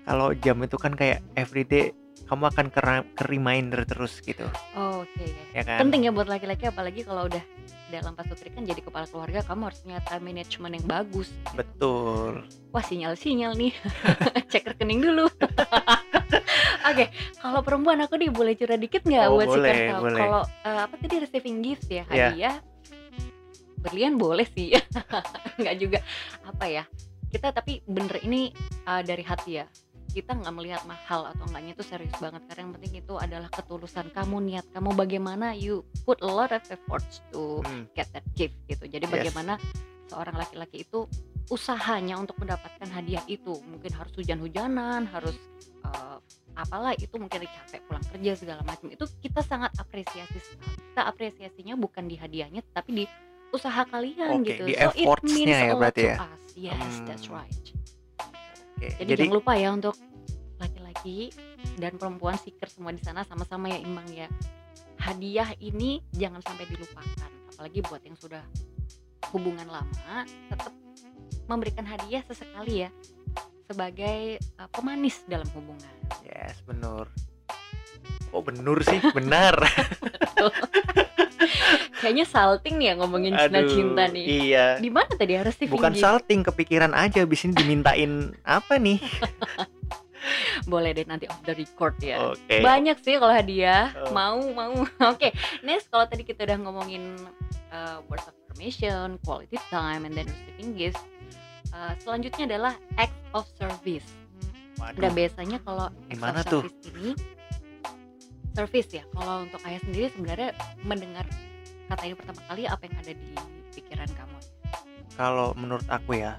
kalau 0.02 0.32
jam 0.34 0.56
itu 0.58 0.74
kan 0.74 0.92
kayak 0.92 1.20
everyday 1.34 1.92
kamu 2.24 2.44
akan 2.46 2.66
ke, 2.68 2.80
ke 3.14 3.24
reminder 3.24 3.84
terus 3.84 4.20
gitu, 4.20 4.44
Oh, 4.72 5.00
oke. 5.00 5.26
ya 5.50 5.64
kan? 5.64 5.80
Penting 5.80 6.04
ya 6.04 6.12
buat 6.12 6.26
laki-laki 6.26 6.64
apalagi 6.64 7.00
kalau 7.00 7.24
udah 7.24 7.40
dalam 7.88 8.12
pas 8.12 8.24
putri 8.24 8.48
kan 8.48 8.64
jadi 8.64 8.78
kepala 8.78 9.04
keluarga 9.04 9.40
kamu 9.42 9.62
harus 9.64 9.80
punya 9.80 10.00
time 10.02 10.24
management 10.26 10.76
yang 10.76 10.86
bagus. 10.86 11.32
gitu. 11.32 11.56
Betul. 11.56 12.32
Wah, 12.68 12.84
sinyal-sinyal 12.84 13.52
nih. 13.54 13.72
Cek 14.52 14.64
rekening 14.66 15.00
dulu. 15.00 15.24
Oke, 16.88 17.04
kalau 17.36 17.60
perempuan 17.60 18.00
aku 18.00 18.16
nih 18.16 18.30
boleh 18.30 18.54
curhat 18.54 18.78
dikit 18.78 19.02
nggak 19.02 19.26
Oh, 19.26 19.36
buat 19.36 19.46
si 19.46 19.58
boleh, 19.60 19.78
boleh. 19.92 20.20
Kalau 20.20 20.42
eh, 20.64 20.80
apa 20.82 20.94
tadi 20.96 21.14
receiving 21.20 21.58
gift 21.60 21.86
ya, 21.86 22.02
Iya. 22.02 22.32
hadiah 22.32 22.56
berlian 23.78 24.14
boleh 24.16 24.46
sih. 24.48 24.74
nggak 25.60 25.76
juga 25.78 25.98
apa 26.42 26.64
ya. 26.66 26.84
Kita 27.28 27.52
tapi 27.52 27.84
bener 27.84 28.18
ini 28.22 28.50
eh, 28.84 29.02
dari 29.02 29.22
hati 29.22 29.60
ya. 29.60 29.66
Kita 30.08 30.32
nggak 30.32 30.54
melihat 30.56 30.82
mahal 30.88 31.28
atau 31.28 31.44
enggaknya 31.44 31.76
itu 31.76 31.84
serius 31.84 32.16
banget 32.16 32.40
karena 32.48 32.64
yang 32.64 32.72
penting 32.80 32.94
itu 32.96 33.14
adalah 33.14 33.48
ketulusan 33.52 34.08
kamu, 34.08 34.40
niat 34.40 34.66
kamu 34.72 34.96
bagaimana 34.96 35.52
you 35.52 35.84
put 36.02 36.16
a 36.24 36.26
lot 36.26 36.48
of 36.50 36.64
efforts 36.72 37.20
to 37.28 37.60
Hmm, 37.62 37.84
get 37.92 38.08
that 38.16 38.24
gift 38.32 38.56
gitu. 38.66 38.88
Jadi 38.88 39.04
Yes. 39.04 39.12
bagaimana 39.12 39.60
seorang 40.08 40.40
laki-laki 40.40 40.88
itu 40.88 41.04
usahanya 41.48 42.16
untuk 42.16 42.40
mendapatkan 42.40 42.88
hadiah 42.88 43.24
itu 43.24 43.60
mungkin 43.68 43.92
harus 43.92 44.12
hujan-hujanan, 44.16 45.04
harus 45.06 45.36
eh, 45.84 46.16
apalah 46.58 46.92
itu 46.98 47.14
mungkin 47.14 47.46
capek 47.46 47.80
pulang 47.86 48.04
kerja 48.10 48.32
segala 48.34 48.60
macam 48.66 48.90
itu 48.90 49.06
kita 49.22 49.40
sangat 49.46 49.70
apresiasi 49.78 50.38
sekali. 50.42 50.74
Kita 50.74 51.02
apresiasinya 51.06 51.74
bukan 51.78 52.10
di 52.10 52.18
hadiahnya 52.18 52.66
tapi 52.74 52.90
di 52.92 53.04
usaha 53.48 53.80
kalian 53.88 54.44
Oke, 54.44 54.58
gitu. 54.58 54.64
di 54.68 54.74
so 54.76 54.92
it 54.92 55.08
means 55.24 55.56
ya 55.56 55.72
berarti 55.72 56.02
to 56.04 56.10
ya? 56.10 56.16
us. 56.20 56.42
Yes, 56.58 56.92
that's 57.06 57.26
Hmm. 57.30 57.38
right. 57.40 57.54
oke. 58.76 58.88
Jadi, 58.98 59.08
Jadi, 59.08 59.22
jangan 59.24 59.36
lupa 59.40 59.52
ya 59.56 59.68
untuk 59.72 59.94
laki-laki 60.58 61.30
dan 61.78 61.94
perempuan 61.96 62.34
seeker 62.36 62.66
semua 62.66 62.90
di 62.90 63.00
sana 63.00 63.22
sama-sama 63.22 63.70
ya 63.70 63.78
imbang 63.78 64.08
ya. 64.10 64.28
Hadiah 64.98 65.54
ini 65.62 66.02
jangan 66.10 66.42
sampai 66.42 66.66
dilupakan, 66.66 67.30
apalagi 67.54 67.78
buat 67.86 68.02
yang 68.02 68.18
sudah 68.18 68.42
hubungan 69.30 69.70
lama, 69.70 70.26
tetap 70.50 70.74
memberikan 71.46 71.86
hadiah 71.86 72.20
sesekali 72.26 72.84
ya 72.84 72.90
sebagai 73.68 74.42
uh, 74.58 74.68
pemanis 74.74 75.22
dalam 75.28 75.46
hubungan. 75.54 75.97
Yes, 76.48 76.58
benar. 76.64 77.04
Oh, 78.32 78.40
benar 78.44 78.80
sih, 78.84 79.00
benar. 79.12 79.56
Kayaknya 81.98 82.26
salting 82.28 82.78
nih 82.78 82.86
ya 82.92 82.94
ngomongin 83.00 83.34
cinta-cinta 83.34 84.06
nih. 84.08 84.24
Iya. 84.24 84.66
Di 84.78 84.90
mana 84.92 85.10
tadi 85.18 85.34
harus 85.34 85.52
receiving 85.56 85.76
Bukan 85.76 85.94
salting, 85.98 86.40
kepikiran 86.46 86.92
aja 86.94 87.24
abis 87.26 87.44
ini 87.48 87.52
dimintain 87.56 88.32
apa 88.46 88.78
nih? 88.78 89.02
Boleh 90.70 90.92
deh 90.94 91.06
nanti 91.08 91.26
off 91.26 91.40
the 91.42 91.54
record 91.56 91.96
ya. 91.98 92.34
Oke. 92.34 92.60
Banyak 92.60 93.00
sih 93.02 93.18
kalau 93.18 93.34
hadiah. 93.34 93.90
Oh. 94.06 94.12
Mau, 94.14 94.38
mau. 94.54 94.72
Oke, 95.12 95.34
next 95.66 95.90
kalau 95.90 96.06
tadi 96.06 96.22
kita 96.22 96.46
udah 96.46 96.58
ngomongin 96.62 97.16
uh, 97.74 97.98
words 98.06 98.28
of 98.28 98.34
affirmation, 98.46 99.18
quality 99.26 99.58
time, 99.72 100.06
and 100.06 100.14
then 100.14 100.28
receiving 100.28 100.76
gifts. 100.76 101.02
uh, 101.72 101.92
selanjutnya 102.00 102.44
adalah 102.48 102.74
act 102.96 103.16
of 103.36 103.44
service. 103.56 104.06
Waduh, 104.78 105.02
Nah 105.02 105.12
biasanya 105.12 105.58
kalau 105.66 105.86
Gimana 106.06 106.40
tuh? 106.46 106.62
service 106.64 106.80
ini 106.94 107.10
service 108.54 108.90
ya. 108.90 109.04
Kalau 109.14 109.34
untuk 109.46 109.60
ayah 109.66 109.80
sendiri 109.82 110.06
sebenarnya 110.14 110.50
mendengar 110.82 111.26
kata 111.90 112.02
ini 112.06 112.14
pertama 112.14 112.40
kali 112.46 112.62
apa 112.66 112.82
yang 112.86 112.96
ada 113.02 113.12
di 113.14 113.30
pikiran 113.74 114.10
kamu? 114.14 114.38
kalau 115.18 115.50
menurut 115.58 115.82
aku 115.90 116.22
ya, 116.22 116.38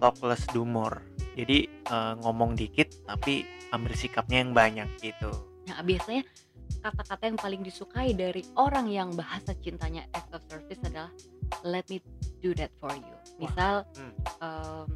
talk 0.00 0.16
less 0.24 0.48
do 0.56 0.64
more. 0.64 1.04
Jadi 1.36 1.68
eh, 1.68 2.12
ngomong 2.24 2.56
dikit 2.56 2.88
tapi 3.04 3.44
ambil 3.76 3.92
sikapnya 3.92 4.40
yang 4.40 4.56
banyak 4.56 4.88
gitu. 5.04 5.28
Nah 5.68 5.84
biasanya 5.84 6.24
kata-kata 6.80 7.28
yang 7.28 7.38
paling 7.38 7.60
disukai 7.60 8.16
dari 8.16 8.40
orang 8.56 8.88
yang 8.88 9.12
bahasa 9.12 9.52
cintanya 9.60 10.08
act 10.16 10.32
of 10.32 10.40
service 10.48 10.80
adalah 10.80 11.12
let 11.60 11.84
me 11.92 12.00
do 12.40 12.56
that 12.56 12.72
for 12.80 12.88
you. 12.96 13.16
Misal 13.36 13.84
hmm. 14.00 14.14
em, 14.40 14.88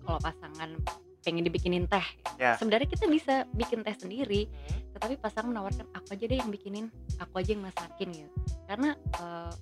kalau 0.00 0.18
pasangan 0.24 0.70
pengen 1.20 1.44
dibikinin 1.44 1.84
teh, 1.84 2.04
Ya. 2.40 2.56
sebenarnya 2.56 2.88
kita 2.88 3.04
bisa 3.06 3.44
bikin 3.52 3.84
teh 3.84 3.92
sendiri, 3.92 4.48
tetapi 4.96 5.20
pasangan 5.20 5.52
menawarkan 5.52 5.86
aku 5.92 6.16
aja 6.16 6.24
deh 6.24 6.38
yang 6.40 6.48
bikinin, 6.48 6.86
aku 7.20 7.40
aja 7.40 7.52
yang 7.52 7.64
masakin 7.64 8.08
gitu. 8.12 8.32
Karena 8.64 8.96
eh, 8.96 9.52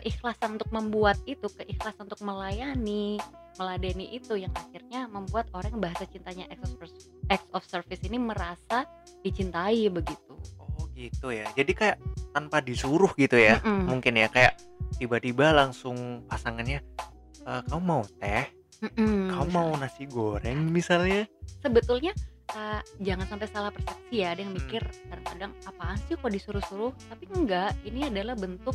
keikhlasan 0.00 0.54
untuk 0.56 0.70
membuat 0.70 1.18
itu, 1.26 1.50
keikhlasan 1.50 2.06
untuk 2.06 2.22
melayani, 2.22 3.18
meladeni 3.58 4.14
itu 4.14 4.38
yang 4.38 4.54
akhirnya 4.54 5.10
membuat 5.10 5.50
orang 5.50 5.74
yang 5.74 5.82
bahasa 5.82 6.06
cintanya 6.06 6.46
acts 6.48 6.70
of, 6.70 6.78
acts 7.28 7.50
of 7.50 7.62
service 7.66 8.00
ini 8.06 8.16
merasa 8.16 8.86
dicintai 9.26 9.90
begitu. 9.90 10.38
Oh 10.62 10.86
gitu 10.94 11.34
ya. 11.34 11.50
Jadi 11.58 11.72
kayak 11.74 11.96
tanpa 12.30 12.62
disuruh 12.62 13.10
gitu 13.18 13.34
ya. 13.34 13.58
Mm-mm. 13.60 13.90
Mungkin 13.90 14.14
ya 14.14 14.30
kayak 14.30 14.54
tiba-tiba 14.96 15.50
langsung 15.50 16.22
pasangannya 16.30 16.80
"Eh, 17.42 17.62
kamu 17.66 17.82
mau 17.82 18.02
teh? 18.22 18.46
Mm-mm. 18.80 19.28
Kamu 19.28 19.48
mau 19.50 19.70
nasi 19.76 20.04
goreng 20.04 20.66
misalnya? 20.66 21.28
sebetulnya 21.60 22.16
uh, 22.56 22.80
jangan 22.98 23.28
sampai 23.28 23.46
salah 23.46 23.68
persepsi 23.68 24.16
ya 24.16 24.32
ada 24.32 24.40
yang 24.40 24.50
Hmm. 24.50 24.64
mikir 24.64 24.80
kadang-kadang 25.06 25.52
apaan 25.66 25.98
sih 26.00 26.16
kok 26.16 26.32
disuruh-suruh 26.32 26.88
tapi 27.06 27.28
enggak 27.30 27.76
ini 27.84 28.08
adalah 28.08 28.32
bentuk 28.32 28.72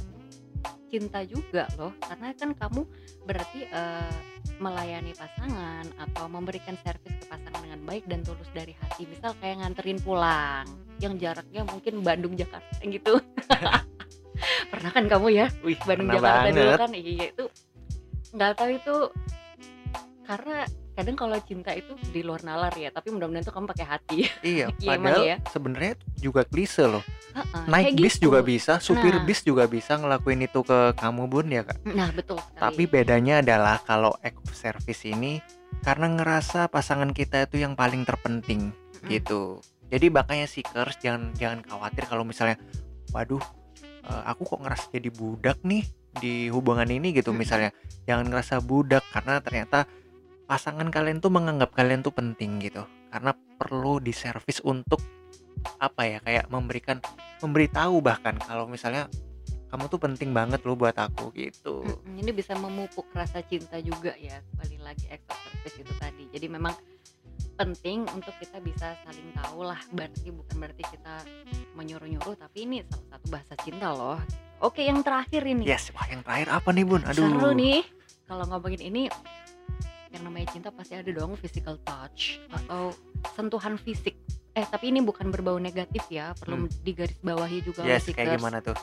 cinta 0.85 1.25
juga 1.25 1.65
loh 1.75 1.89
karena 2.00 2.29
kan 2.31 2.53
kamu 2.53 2.85
berarti 3.25 3.65
uh, 3.67 4.13
melayani 4.55 5.12
pasangan 5.12 5.81
atau 5.97 6.29
memberikan 6.29 6.77
servis 6.79 7.17
ke 7.17 7.25
pasangan 7.25 7.57
dengan 7.59 7.81
baik 7.83 8.05
dan 8.05 8.21
tulus 8.21 8.47
dari 8.53 8.77
hati 8.77 9.09
misal 9.09 9.33
kayak 9.35 9.59
nganterin 9.59 9.97
pulang 9.97 10.69
yang 11.01 11.17
jaraknya 11.17 11.65
mungkin 11.65 12.05
Bandung 12.05 12.38
Jakarta 12.38 12.69
gitu 12.79 13.17
pernah 14.71 14.91
kan 14.91 15.09
kamu 15.09 15.27
ya 15.33 15.47
Wih, 15.65 15.79
Bandung 15.81 16.13
Jakarta 16.13 16.47
dulu 16.47 16.62
banget. 16.62 16.77
kan 16.79 16.91
iya 16.93 17.25
itu 17.33 17.45
nggak 18.31 18.51
tahu 18.53 18.69
itu 18.69 18.95
karena 20.25 20.65
kadang 20.91 21.13
kalau 21.13 21.38
cinta 21.39 21.70
itu 21.72 21.91
di 22.10 22.20
luar 22.20 22.41
nalar 22.41 22.72
ya 22.72 22.88
tapi 22.88 23.12
mudah-mudahan 23.12 23.44
tuh 23.44 23.51
kamu 23.51 23.67
pakai 23.67 23.86
hati 23.86 24.20
Iya, 24.41 24.72
Iya, 24.79 24.89
padahal 24.89 25.24
ya. 25.24 25.38
sebenarnya 25.46 25.94
juga 26.17 26.41
klise 26.44 26.84
loh. 26.84 27.03
Heeh, 27.32 27.63
Naik 27.67 27.94
bis 27.96 28.15
gitu. 28.15 28.25
juga 28.25 28.39
bisa, 28.41 28.79
supir 28.79 29.12
Nah. 29.12 29.24
bis 29.24 29.39
juga 29.41 29.67
bisa 29.67 29.94
ngelakuin 29.94 30.41
itu 30.41 30.60
ke 30.62 30.96
kamu 30.96 31.27
bun 31.27 31.48
ya 31.48 31.62
kak. 31.62 31.77
nah 31.86 32.10
betul 32.10 32.39
sekali 32.39 32.58
Tapi 32.58 32.84
bedanya 32.88 33.34
adalah 33.39 33.77
kalau 33.79 34.15
of 34.15 34.50
service 34.51 35.03
ini 35.03 35.44
karena 35.82 36.08
ngerasa 36.10 36.65
pasangan 36.65 37.12
kita 37.12 37.44
itu 37.44 37.60
yang 37.60 37.75
paling 37.75 38.01
terpenting 38.01 38.72
Mm-mm. 38.72 39.10
gitu. 39.12 39.60
Jadi 39.86 40.10
makanya 40.10 40.48
seekers 40.48 40.98
jangan 40.98 41.29
jangan 41.36 41.60
khawatir 41.62 42.08
kalau 42.08 42.24
misalnya, 42.24 42.55
waduh, 43.12 43.44
eh, 44.01 44.24
aku 44.25 44.48
kok 44.48 44.63
ngerasa 44.63 44.89
jadi 44.89 45.12
budak 45.12 45.60
nih 45.62 45.84
di 46.15 46.48
hubungan 46.48 46.88
ini 46.88 47.12
gitu 47.12 47.36
misalnya. 47.36 47.75
Jangan 48.08 48.32
ngerasa 48.32 48.63
budak 48.63 49.03
karena 49.12 49.38
ternyata 49.38 49.84
pasangan 50.45 50.87
kalian 50.93 51.21
tuh 51.21 51.33
menganggap 51.33 51.73
kalian 51.73 52.05
tuh 52.05 52.13
penting 52.13 52.61
gitu. 52.61 52.85
Karena 53.09 53.33
perlu 53.33 54.01
diservis 54.01 54.61
untuk 54.61 55.01
apa 55.81 56.05
ya 56.05 56.17
kayak 56.21 56.45
memberikan 56.53 57.01
memberitahu 57.41 57.97
bahkan 57.99 58.37
kalau 58.37 58.69
misalnya 58.69 59.09
kamu 59.73 59.89
tuh 59.89 59.97
penting 59.97 60.29
banget 60.29 60.61
loh 60.61 60.77
buat 60.77 60.93
aku 60.93 61.33
gitu. 61.33 61.81
Mm-mm, 61.81 62.21
ini 62.21 62.31
bisa 62.31 62.53
memupuk 62.53 63.09
rasa 63.11 63.41
cinta 63.41 63.81
juga 63.81 64.13
ya 64.15 64.39
kembali 64.53 64.77
lagi 64.85 65.09
of 65.09 65.21
service 65.25 65.77
itu 65.81 65.93
tadi 65.97 66.23
jadi 66.29 66.47
memang 66.47 66.71
penting 67.55 68.05
untuk 68.13 68.35
kita 68.37 68.61
bisa 68.61 68.93
saling 69.03 69.31
tahu 69.33 69.65
lah 69.65 69.79
berarti 69.95 70.27
bukan 70.29 70.55
berarti 70.59 70.83
kita 70.91 71.23
menyuruh-nyuruh 71.73 72.35
tapi 72.35 72.67
ini 72.67 72.83
salah 72.85 73.07
satu 73.15 73.25
bahasa 73.31 73.53
cinta 73.63 73.89
loh 73.95 74.19
Oke, 74.63 74.87
yang 74.87 75.03
terakhir 75.03 75.43
ini. 75.43 75.67
Yes, 75.67 75.91
wah 75.91 76.07
yang 76.07 76.23
terakhir 76.23 76.47
apa 76.47 76.71
nih 76.71 76.87
Bun? 76.87 77.03
Aduh. 77.03 77.27
Seru 77.27 77.51
nih. 77.51 77.83
Kalau 78.23 78.47
ngomongin 78.47 78.81
ini 78.87 79.03
yang 80.15 80.24
namanya 80.24 80.48
cinta 80.50 80.72
pasti 80.72 80.95
ada 80.95 81.12
dong 81.12 81.36
physical 81.36 81.75
touch 81.84 82.39
atau 82.48 82.95
sentuhan 83.36 83.75
fisik. 83.75 84.15
Eh, 84.55 84.63
tapi 84.63 84.88
ini 84.88 85.03
bukan 85.03 85.27
berbau 85.27 85.60
negatif 85.60 86.07
ya, 86.07 86.31
perlu 86.31 86.72
digarisbawahi 86.81 87.60
juga 87.60 87.84
Yes, 87.84 88.07
kayak 88.07 88.39
gimana 88.39 88.63
tuh? 88.63 88.75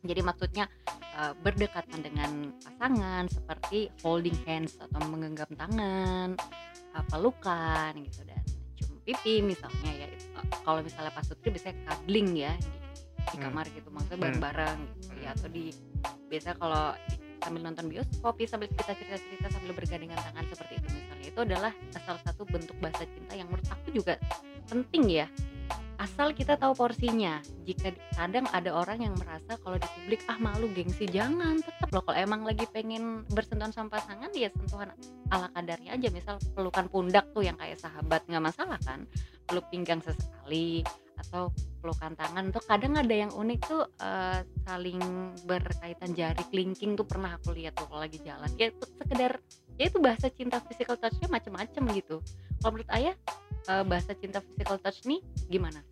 Jadi 0.00 0.24
maksudnya 0.24 0.64
eh, 0.88 1.32
berdekatan 1.36 2.00
dengan 2.00 2.30
pasangan 2.64 3.28
seperti 3.28 3.92
holding 4.00 4.38
hands 4.48 4.80
atau 4.80 4.96
menggenggam 5.04 5.50
tangan, 5.52 6.32
eh, 6.96 7.04
pelukan 7.12 7.92
gitu 8.00 8.24
dan 8.24 8.40
cium 8.72 8.96
pipi 9.04 9.44
misalnya 9.44 9.92
ya. 9.92 10.06
Eh, 10.08 10.16
Kalau 10.64 10.80
misalnya 10.80 11.12
Pak 11.12 11.24
Sutri 11.28 11.52
biasanya 11.52 11.76
cuddling 11.84 12.28
ya 12.32 12.52
di, 12.56 12.72
di 13.18 13.36
Hmm. 13.36 13.44
kamar 13.52 13.66
gitu, 13.68 13.88
maksudnya 13.92 14.16
Hmm. 14.16 14.24
bareng-bareng 14.24 14.78
gitu 14.96 15.12
ya 15.20 15.30
atau 15.36 15.48
di 15.50 15.64
biasa 16.30 16.48
kalau 16.56 16.84
di- 17.04 17.17
sambil 17.48 17.64
nonton 17.64 17.88
bioskop 17.88 18.36
ya, 18.36 18.46
sambil 18.46 18.68
kita 18.68 18.92
cerita-cerita 18.92 19.48
sambil 19.48 19.72
bergandengan 19.72 20.20
tangan 20.20 20.44
seperti 20.52 20.72
itu 20.76 20.88
misalnya. 20.92 21.26
Itu 21.32 21.40
adalah 21.48 21.72
salah 22.04 22.22
satu 22.28 22.44
bentuk 22.44 22.76
bahasa 22.76 23.08
cinta 23.08 23.32
yang 23.32 23.48
menurut 23.48 23.64
aku 23.72 23.88
juga 23.96 24.20
penting 24.68 25.08
ya. 25.08 25.26
Asal 25.98 26.30
kita 26.30 26.54
tahu 26.54 26.78
porsinya. 26.78 27.42
Jika 27.66 27.90
kadang 28.14 28.46
ada 28.54 28.70
orang 28.70 29.02
yang 29.02 29.14
merasa 29.18 29.58
kalau 29.58 29.82
di 29.82 29.88
publik 29.98 30.22
ah 30.30 30.38
malu 30.38 30.70
gengsi. 30.70 31.10
Jangan 31.10 31.58
tetap 31.58 31.90
loh. 31.90 32.06
Kalau 32.06 32.14
emang 32.14 32.46
lagi 32.46 32.70
pengen 32.70 33.26
bersentuhan 33.26 33.74
sama 33.74 33.98
pasangan 33.98 34.30
ya 34.30 34.46
sentuhan 34.54 34.94
ala 35.34 35.50
kadarnya 35.50 35.98
aja. 35.98 36.06
Misal 36.14 36.38
pelukan 36.54 36.86
pundak 36.86 37.26
tuh 37.34 37.42
yang 37.42 37.58
kayak 37.58 37.82
sahabat 37.82 38.22
nggak 38.30 38.44
masalah 38.46 38.78
kan. 38.86 39.10
Peluk 39.50 39.66
pinggang 39.74 39.98
sesekali 39.98 40.86
atau 41.18 41.50
pelukan 41.82 42.14
tangan 42.14 42.50
tuh 42.54 42.62
kadang 42.66 42.94
ada 42.94 43.14
yang 43.14 43.30
unik 43.34 43.60
tuh 43.66 43.82
eh, 43.98 44.40
saling 44.66 44.98
berkaitan 45.46 46.14
jari 46.14 46.42
kelingking 46.50 46.94
tuh 46.94 47.06
pernah 47.06 47.34
aku 47.38 47.54
lihat 47.54 47.74
tuh 47.74 47.86
kalau 47.90 48.02
lagi 48.06 48.18
jalan 48.22 48.50
ya 48.54 48.70
itu 48.70 48.84
sekedar 48.98 49.32
ya 49.78 49.84
itu 49.90 49.98
bahasa 49.98 50.26
cinta 50.30 50.58
physical 50.62 50.98
touchnya 50.98 51.28
macam-macam 51.30 51.82
gitu 51.94 52.16
kalau 52.62 52.70
menurut 52.74 52.90
ayah 52.94 53.14
eh, 53.68 53.84
bahasa 53.86 54.12
cinta 54.18 54.38
physical 54.42 54.78
touch 54.78 55.02
nih 55.06 55.20
gimana 55.50 55.82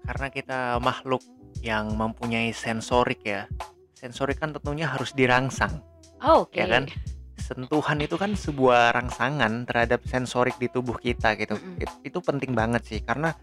Karena 0.00 0.26
kita 0.32 0.80
makhluk 0.80 1.22
yang 1.60 1.92
mempunyai 1.94 2.50
sensorik 2.56 3.20
ya. 3.22 3.46
Sensorik 3.94 4.40
kan 4.40 4.50
tentunya 4.50 4.88
harus 4.88 5.12
dirangsang. 5.12 5.84
Oh, 6.24 6.48
oke 6.48 6.56
Ya 6.56 6.66
kan? 6.66 6.88
Sentuhan 7.36 8.00
itu 8.00 8.16
kan 8.16 8.32
sebuah 8.32 8.96
rangsangan 8.96 9.68
terhadap 9.68 10.00
sensorik 10.08 10.56
di 10.56 10.72
tubuh 10.72 10.96
kita 10.96 11.36
gitu. 11.36 11.54
Mm-mm. 11.56 11.84
It- 11.84 12.00
itu 12.10 12.18
penting 12.24 12.56
banget 12.56 12.82
sih 12.88 13.00
karena 13.04 13.36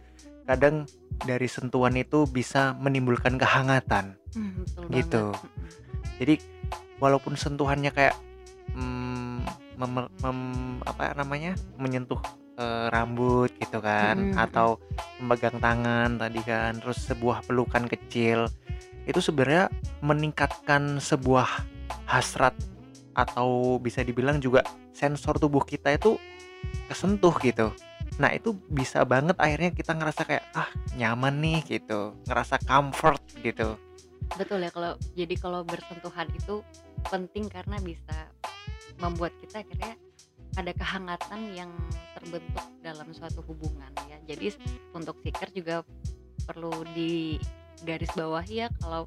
kadang 0.47 0.87
dari 1.21 1.45
sentuhan 1.45 1.93
itu 1.93 2.23
bisa 2.25 2.71
menimbulkan 2.79 3.35
kehangatan. 3.35 4.15
Hmm, 4.31 4.63
betul 4.63 4.83
Gitu. 4.89 5.23
banget. 5.35 5.43
Mm-mm. 5.43 5.69
Jadi 6.17 6.35
walaupun 6.97 7.33
sentuhannya 7.35 7.91
kayak 7.91 8.15
mm, 8.73 9.43
mem- 9.77 10.13
mem- 10.23 10.81
apa 10.87 11.13
namanya 11.13 11.53
menyentuh 11.77 12.17
eh, 12.57 12.87
rambut 12.89 13.51
gitu 13.59 13.77
kan, 13.77 14.17
Mm-mm, 14.17 14.39
atau 14.39 14.81
memegang 15.21 15.61
tangan 15.61 16.17
tadi 16.17 16.41
kan, 16.41 16.79
terus 16.81 17.05
sebuah 17.05 17.45
pelukan 17.45 17.85
kecil 17.85 18.49
itu 19.05 19.19
sebenarnya 19.21 19.69
meningkatkan 20.01 20.97
sebuah 20.97 21.63
hasrat 22.09 22.51
atau 23.13 23.77
bisa 23.77 24.03
dibilang 24.03 24.37
juga 24.37 24.61
sensor 24.91 25.37
tubuh 25.37 25.63
kita 25.63 25.95
itu 25.95 26.17
kesentuh 26.89 27.33
gitu. 27.41 27.71
Nah 28.17 28.33
itu 28.33 28.57
bisa 28.69 29.05
banget 29.05 29.37
akhirnya 29.37 29.69
kita 29.73 29.93
ngerasa 29.93 30.21
kayak 30.25 30.45
ah 30.57 30.69
nyaman 30.97 31.37
nih 31.37 31.59
gitu, 31.65 32.17
ngerasa 32.25 32.57
comfort 32.65 33.21
gitu. 33.45 33.77
Betul 34.35 34.65
ya 34.65 34.71
kalau 34.73 34.97
jadi 35.13 35.35
kalau 35.37 35.61
bersentuhan 35.63 36.27
itu 36.33 36.65
penting 37.07 37.47
karena 37.47 37.77
bisa 37.79 38.27
membuat 38.97 39.31
kita 39.39 39.61
akhirnya 39.61 39.93
ada 40.57 40.73
kehangatan 40.73 41.53
yang 41.53 41.69
terbentuk 42.17 42.65
dalam 42.81 43.07
suatu 43.13 43.45
hubungan 43.45 43.93
ya. 44.09 44.17
Jadi 44.25 44.57
untuk 44.97 45.21
seeker 45.21 45.53
juga 45.53 45.85
perlu 46.49 46.81
di 46.97 47.37
garis 47.85 48.09
bawahi 48.17 48.65
ya 48.65 48.67
kalau 48.81 49.05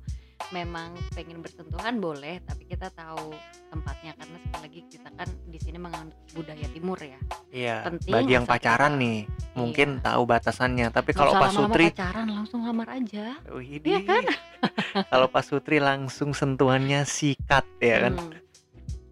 memang 0.48 0.96
pengen 1.12 1.38
bersentuhan 1.38 2.00
boleh 2.00 2.40
tapi 2.42 2.64
kita 2.64 2.88
tahu 2.90 3.30
tempatnya 3.68 4.16
karena 4.16 4.36
sekali 4.40 4.60
lagi 4.64 4.80
kita 4.88 5.08
kan 5.12 5.28
di 5.46 5.58
sini 5.58 5.78
menganut 5.78 6.16
budaya 6.32 6.66
timur 6.72 6.98
ya. 6.98 7.20
Iya, 7.50 7.76
Penting 7.86 8.10
bagi 8.10 8.32
yang 8.34 8.44
pacaran 8.44 8.92
kita- 8.92 9.02
nih 9.02 9.18
mungkin 9.52 9.88
Iya. 9.94 10.02
tahu 10.02 10.22
batasannya. 10.24 10.86
Tapi 10.90 11.10
kalau 11.12 11.32
lama-lama 11.32 11.68
Sutri, 11.70 11.86
pacaran 11.90 12.28
langsung 12.28 12.60
lamar 12.64 12.88
aja. 12.90 13.38
Widih. 13.46 13.90
Iya 13.92 14.00
kan? 14.02 14.22
kalau 15.12 15.26
Pak 15.26 15.42
Sutri 15.44 15.78
langsung 15.78 16.32
sentuhannya 16.32 17.04
sikat 17.04 17.66
ya 17.78 18.08
kan? 18.08 18.14
Hmm. 18.18 18.32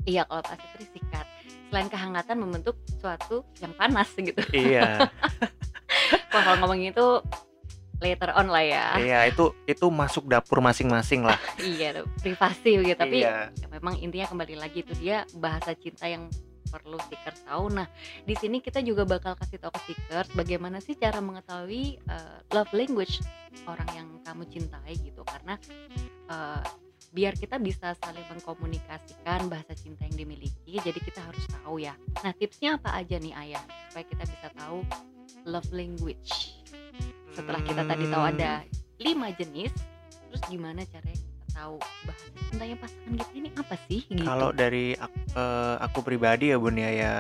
Iya 0.03 0.23
kalau 0.25 0.43
Pak 0.43 0.57
Sutri 0.59 0.85
sikat. 0.91 1.27
Selain 1.69 1.87
kehangatan 1.87 2.37
membentuk 2.41 2.75
suatu 2.97 3.45
yang 3.61 3.77
panas 3.77 4.09
gitu. 4.17 4.41
iya, 4.51 5.05
Wah 6.33 6.41
kalau 6.49 6.57
ngomongin 6.65 6.91
itu 6.91 7.07
later 7.99 8.31
on 8.35 8.47
lah 8.51 8.63
ya. 8.63 8.85
iya 8.99 9.21
itu 9.27 9.51
itu 9.67 9.87
masuk 9.91 10.31
dapur 10.31 10.63
masing-masing 10.63 11.27
lah. 11.27 11.39
iya, 11.63 12.07
privasi 12.23 12.79
gitu. 12.83 12.99
Tapi 12.99 13.27
iya. 13.27 13.51
ya 13.51 13.67
memang 13.71 13.99
intinya 13.99 14.31
kembali 14.31 14.55
lagi 14.55 14.87
itu 14.87 14.95
dia 14.99 15.27
bahasa 15.35 15.75
cinta 15.75 16.07
yang 16.07 16.31
perlu 16.69 17.01
seekers 17.09 17.43
tahu. 17.49 17.73
Nah, 17.73 17.89
di 18.29 18.37
sini 18.37 18.61
kita 18.61 18.85
juga 18.85 19.09
bakal 19.09 19.35
kasih 19.35 19.59
tahu 19.59 19.73
ke 19.75 19.81
seekers 19.91 20.31
bagaimana 20.37 20.79
sih 20.79 20.95
cara 20.95 21.19
mengetahui 21.19 21.99
uh, 22.07 22.39
love 22.53 22.71
language 22.77 23.25
orang 23.65 23.89
yang 23.97 24.09
kamu 24.23 24.45
cintai 24.47 24.95
gitu. 25.01 25.25
Karena 25.25 25.57
uh, 26.29 26.63
biar 27.17 27.35
kita 27.41 27.57
bisa 27.57 27.97
saling 28.05 28.25
mengkomunikasikan 28.29 29.49
bahasa 29.49 29.73
cinta 29.73 30.05
yang 30.05 30.29
dimiliki, 30.29 30.77
jadi 30.77 31.01
kita 31.01 31.25
harus 31.25 31.43
tahu 31.49 31.81
ya. 31.81 31.97
Nah, 32.21 32.37
tipsnya 32.37 32.77
apa 32.77 32.95
aja 32.95 33.17
nih 33.17 33.35
ayah 33.49 33.65
supaya 33.89 34.05
kita 34.05 34.25
bisa 34.29 34.49
tahu 34.55 34.85
love 35.49 35.73
language? 35.73 36.58
Setelah 37.39 37.63
kita 37.63 37.83
tadi 37.87 38.05
tahu 38.11 38.23
Hmm, 38.27 38.33
ada 38.35 38.51
lima 38.99 39.29
jenis, 39.31 39.71
terus 40.27 40.43
gimana 40.51 40.83
caranya 40.91 41.15
kita 41.15 41.47
tahu 41.55 41.75
bahasa 42.03 42.27
cintanya 42.51 42.77
pasangan 42.83 43.15
kita 43.15 43.33
ini 43.39 43.49
apa 43.55 43.75
sih 43.87 44.01
gitu? 44.11 44.27
Kalau 44.27 44.51
dari 44.51 44.99
aku, 44.99 45.17
eh, 45.39 45.77
aku 45.79 45.99
pribadi 46.03 46.51
ya 46.51 46.59
Bun 46.59 46.75
ya, 46.75 46.91
ya 46.91 47.13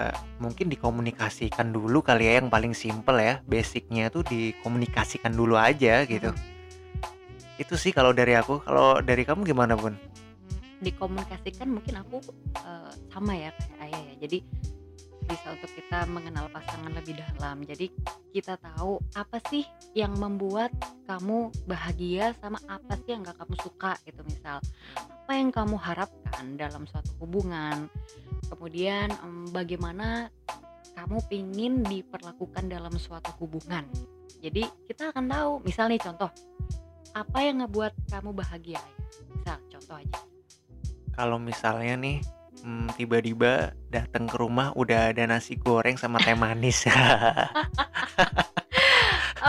mungkin 0.42 0.66
dikomunikasikan 0.66 1.70
dulu 1.70 2.02
kali 2.02 2.26
ya 2.26 2.42
yang 2.42 2.50
paling 2.50 2.74
simple 2.74 3.14
ya, 3.22 3.38
basicnya 3.46 4.10
tuh 4.10 4.26
dikomunikasikan 4.26 5.30
dulu 5.30 5.54
aja 5.54 6.02
gitu. 6.02 6.34
Itu 7.62 7.78
sih 7.78 7.94
kalau 7.94 8.10
dari 8.10 8.34
aku. 8.34 8.58
Kalau 8.66 8.98
dari 8.98 9.22
kamu 9.22 9.46
gimana 9.46 9.78
Bun? 9.78 9.94
dikomunikasikan 10.78 11.74
mungkin 11.74 11.98
aku 11.98 12.22
eh, 12.54 12.92
sama 13.10 13.34
ya 13.34 13.50
kayak 13.50 13.82
ayah 13.82 14.02
ya 14.02 14.14
jadi 14.22 14.38
bisa 15.28 15.52
untuk 15.52 15.70
kita 15.76 16.08
mengenal 16.08 16.48
pasangan 16.48 16.88
lebih 16.96 17.20
dalam. 17.20 17.60
Jadi 17.62 17.92
kita 18.32 18.56
tahu 18.56 18.96
apa 19.12 19.36
sih 19.52 19.62
yang 19.92 20.16
membuat 20.16 20.72
kamu 21.04 21.52
bahagia 21.68 22.32
sama 22.40 22.56
apa 22.64 22.96
sih 23.04 23.12
yang 23.12 23.20
gak 23.28 23.36
kamu 23.36 23.54
suka 23.60 23.92
gitu. 24.08 24.24
Misal 24.24 24.64
apa 24.96 25.32
yang 25.36 25.52
kamu 25.52 25.76
harapkan 25.76 26.56
dalam 26.56 26.88
suatu 26.88 27.12
hubungan? 27.20 27.92
Kemudian 28.48 29.12
em, 29.12 29.44
bagaimana 29.52 30.32
kamu 30.96 31.20
pingin 31.28 31.84
diperlakukan 31.84 32.64
dalam 32.72 32.96
suatu 32.96 33.30
hubungan? 33.44 33.84
Jadi 34.40 34.64
kita 34.88 35.12
akan 35.12 35.28
tahu. 35.28 35.52
Misal 35.62 35.92
nih 35.92 36.00
contoh. 36.00 36.32
Apa 37.12 37.44
yang 37.44 37.60
ngebuat 37.60 37.92
kamu 38.08 38.32
bahagia? 38.32 38.80
Misal 39.28 39.60
contoh 39.68 39.96
aja. 40.00 40.18
Kalau 41.18 41.36
misalnya 41.36 41.98
nih 41.98 42.37
hmm, 42.64 42.94
tiba-tiba 42.96 43.72
datang 43.90 44.26
ke 44.26 44.36
rumah 44.38 44.72
udah 44.74 45.12
ada 45.14 45.24
nasi 45.26 45.54
goreng 45.58 45.96
sama 45.98 46.18
teh 46.22 46.34
manis. 46.34 46.86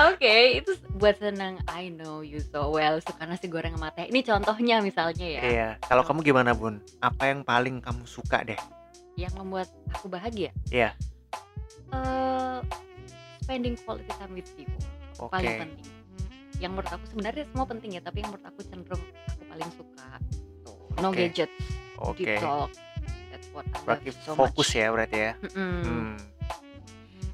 Oke, 0.09 0.61
itu 0.61 0.77
buat 0.95 1.17
senang. 1.17 1.57
I 1.65 1.89
know 1.89 2.21
you 2.21 2.39
so 2.39 2.69
well. 2.69 3.01
Suka 3.01 3.25
nasi 3.25 3.49
goreng 3.49 3.73
sama 3.73 3.89
teh. 3.91 4.05
Ini 4.07 4.21
contohnya 4.21 4.79
misalnya 4.85 5.27
ya, 5.27 5.41
Iya. 5.41 5.69
Kalau 5.81 6.05
kamu 6.05 6.21
gimana 6.21 6.53
Bun? 6.53 6.77
Apa 7.01 7.33
yang 7.33 7.41
paling 7.41 7.81
kamu 7.81 8.05
suka 8.05 8.45
deh? 8.45 8.59
yang 9.19 9.33
membuat 9.35 9.67
aku 9.91 10.07
bahagia. 10.07 10.55
Iya. 10.71 10.95
Eh, 11.91 12.59
spending 13.43 13.75
quality 13.83 14.07
time 14.07 14.31
with 14.31 14.47
you 14.55 14.69
Oke. 15.19 15.35
paling 15.35 15.67
penting. 15.67 15.87
Yang 16.59 16.71
menurut 16.75 16.91
aku 16.95 17.05
sebenarnya 17.11 17.43
semua 17.51 17.65
penting 17.67 17.89
ya, 17.99 18.01
tapi 18.03 18.23
yang 18.23 18.31
menurut 18.31 18.47
aku 18.47 18.59
cenderung 18.63 19.03
aku 19.27 19.43
paling 19.51 19.69
suka. 19.75 20.07
Tuh, 20.63 20.79
no 21.03 21.11
Oke. 21.11 21.27
gadgets, 21.27 21.59
Oke. 21.99 22.23
deep 22.23 22.39
talk. 22.39 22.71
What 23.51 23.65
I 23.67 23.77
Berarti 23.83 24.09
love 24.09 24.21
so 24.21 24.31
fokus 24.35 24.67
much. 24.69 24.77
ya 24.77 24.87
berarti 24.89 25.17
ya. 25.19 25.31
Mm-mm. 25.41 25.81
Hmm. 25.81 26.15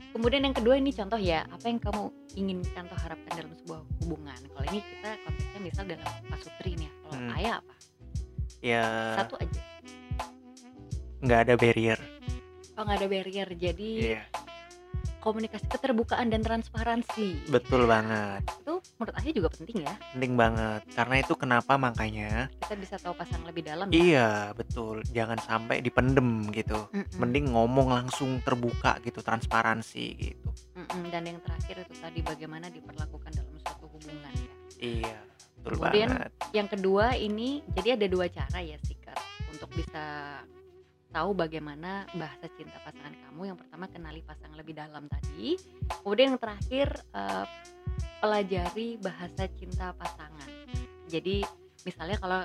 Kemudian 0.10 0.42
yang 0.42 0.56
kedua 0.56 0.76
ini 0.76 0.90
contoh 0.90 1.20
ya, 1.20 1.44
apa 1.46 1.66
yang 1.66 1.76
kamu 1.78 2.08
inginkan 2.34 2.88
atau 2.88 2.96
harapkan 2.98 3.32
dalam 3.36 3.52
sebuah 3.54 3.80
hubungan. 4.00 4.40
Kalau 4.48 4.66
ini 4.66 4.80
kita 4.80 5.10
konteksnya 5.22 5.60
misal 5.60 5.84
dalam 5.86 6.04
Pak 6.26 6.40
Sutri 6.40 6.72
nih, 6.74 6.88
ya. 6.88 6.92
kalau 7.02 7.14
Hmm. 7.18 7.36
ayah 7.36 7.54
apa? 7.60 7.74
Ya 8.64 8.84
Satu 9.18 9.36
aja. 9.38 9.62
nggak 11.20 11.40
ada 11.42 11.54
barrier. 11.56 12.00
Oh 12.74 12.84
nggak 12.84 12.98
ada 12.98 13.08
barrier, 13.08 13.50
jadi 13.52 13.90
Iya. 14.16 14.22
Komunikasi 15.26 15.66
keterbukaan 15.68 16.30
dan 16.30 16.40
transparansi 16.40 17.50
Betul 17.50 17.90
banget. 17.90 18.46
itu 18.62 18.78
menurut 18.96 19.16
Ayah 19.18 19.34
juga 19.34 19.50
penting 19.50 19.78
ya. 19.82 19.94
Penting 20.14 20.34
banget. 20.38 20.82
Karena 20.94 21.16
itu 21.18 21.34
kenapa 21.34 21.74
makanya 21.76 22.46
Kita 22.62 22.76
bisa 22.78 22.96
tahu 22.96 23.18
pasangan 23.18 23.50
lebih 23.50 23.66
dalam 23.66 23.90
ya. 23.90 23.98
iya, 23.98 24.30
betul. 24.54 25.02
Jangan 25.10 25.42
sampai 25.42 25.82
dipendem 25.82 26.46
gitu. 26.54 26.78
Mm-mm. 26.94 27.18
Mending 27.18 27.50
ngomong 27.50 27.90
langsung 27.90 28.38
terbuka 28.40 29.02
gitu, 29.02 29.20
transparansi 29.20 30.06
gitu. 30.16 30.48
Mm-mm. 30.78 31.10
Dan 31.10 31.26
yang 31.26 31.40
terakhir 31.42 31.82
itu 31.82 31.94
tadi 31.98 32.20
bagaimana 32.22 32.70
diperlakukan 32.70 33.32
dalam 33.34 33.56
suatu 33.58 33.90
hubungan 33.90 34.30
ya. 34.32 34.50
Iya, 34.78 35.18
betul 35.58 35.82
Kemudian 35.82 36.10
banget. 36.14 36.32
yang 36.54 36.68
kedua 36.70 37.06
ini 37.16 37.66
jadi 37.74 37.98
ada 37.98 38.06
dua 38.06 38.30
cara 38.30 38.60
ya 38.62 38.78
Siker 38.78 39.18
untuk 39.50 39.72
bisa 39.74 40.38
tahu 41.16 41.32
bagaimana 41.32 42.04
bahasa 42.20 42.52
cinta 42.60 42.76
pasangan 42.84 43.16
kamu. 43.16 43.56
Yang 43.56 43.58
pertama 43.64 43.86
kenali 43.88 44.20
pasangan 44.28 44.60
lebih 44.60 44.76
dalam 44.76 45.08
tadi. 45.08 45.56
Kemudian 46.04 46.36
yang 46.36 46.42
terakhir 46.44 46.92
eh, 47.16 47.46
pelajari 48.20 49.00
bahasa 49.00 49.48
cinta 49.56 49.96
pasangan. 49.96 50.50
Jadi 51.08 51.48
misalnya 51.88 52.20
kalau 52.20 52.44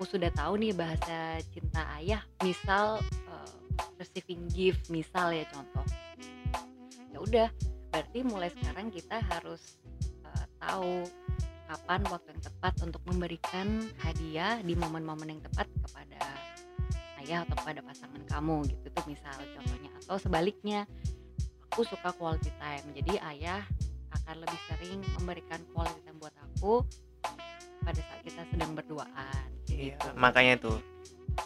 aku 0.00 0.08
sudah 0.08 0.32
tahu 0.32 0.56
nih 0.56 0.72
bahasa 0.72 1.44
cinta 1.52 1.84
ayah, 2.00 2.24
misal 2.40 3.04
eh, 3.28 3.52
receiving 4.00 4.48
gift, 4.48 4.88
misal 4.88 5.36
ya 5.36 5.44
contoh. 5.52 5.84
Ya 7.12 7.18
udah, 7.20 7.48
berarti 7.92 8.24
mulai 8.24 8.48
sekarang 8.48 8.88
kita 8.88 9.20
harus 9.28 9.76
eh, 10.24 10.46
tahu 10.56 11.04
kapan 11.68 12.00
waktu 12.08 12.28
yang 12.34 12.42
tepat 12.42 12.74
untuk 12.82 13.02
memberikan 13.06 13.86
hadiah 14.02 14.58
di 14.64 14.74
momen-momen 14.74 15.38
yang 15.38 15.42
tepat 15.44 15.70
kepada 15.84 16.19
ayah 17.30 17.46
atau 17.46 17.54
kepada 17.62 17.78
pasangan 17.86 18.22
kamu 18.26 18.56
gitu 18.66 18.86
tuh 18.90 19.04
misal 19.06 19.30
contohnya 19.54 19.90
atau 20.02 20.18
sebaliknya 20.18 20.82
aku 21.70 21.86
suka 21.86 22.10
quality 22.18 22.50
time 22.58 22.82
jadi 22.90 23.22
ayah 23.30 23.62
akan 24.10 24.42
lebih 24.42 24.58
sering 24.66 24.98
memberikan 25.14 25.62
quality 25.70 26.02
time 26.02 26.18
buat 26.18 26.34
aku 26.34 26.82
pada 27.86 28.02
saat 28.02 28.20
kita 28.26 28.42
sedang 28.50 28.74
berduaan 28.74 29.46
Iya, 29.70 29.94
gitu. 29.94 30.10
makanya 30.18 30.58
tuh 30.58 30.82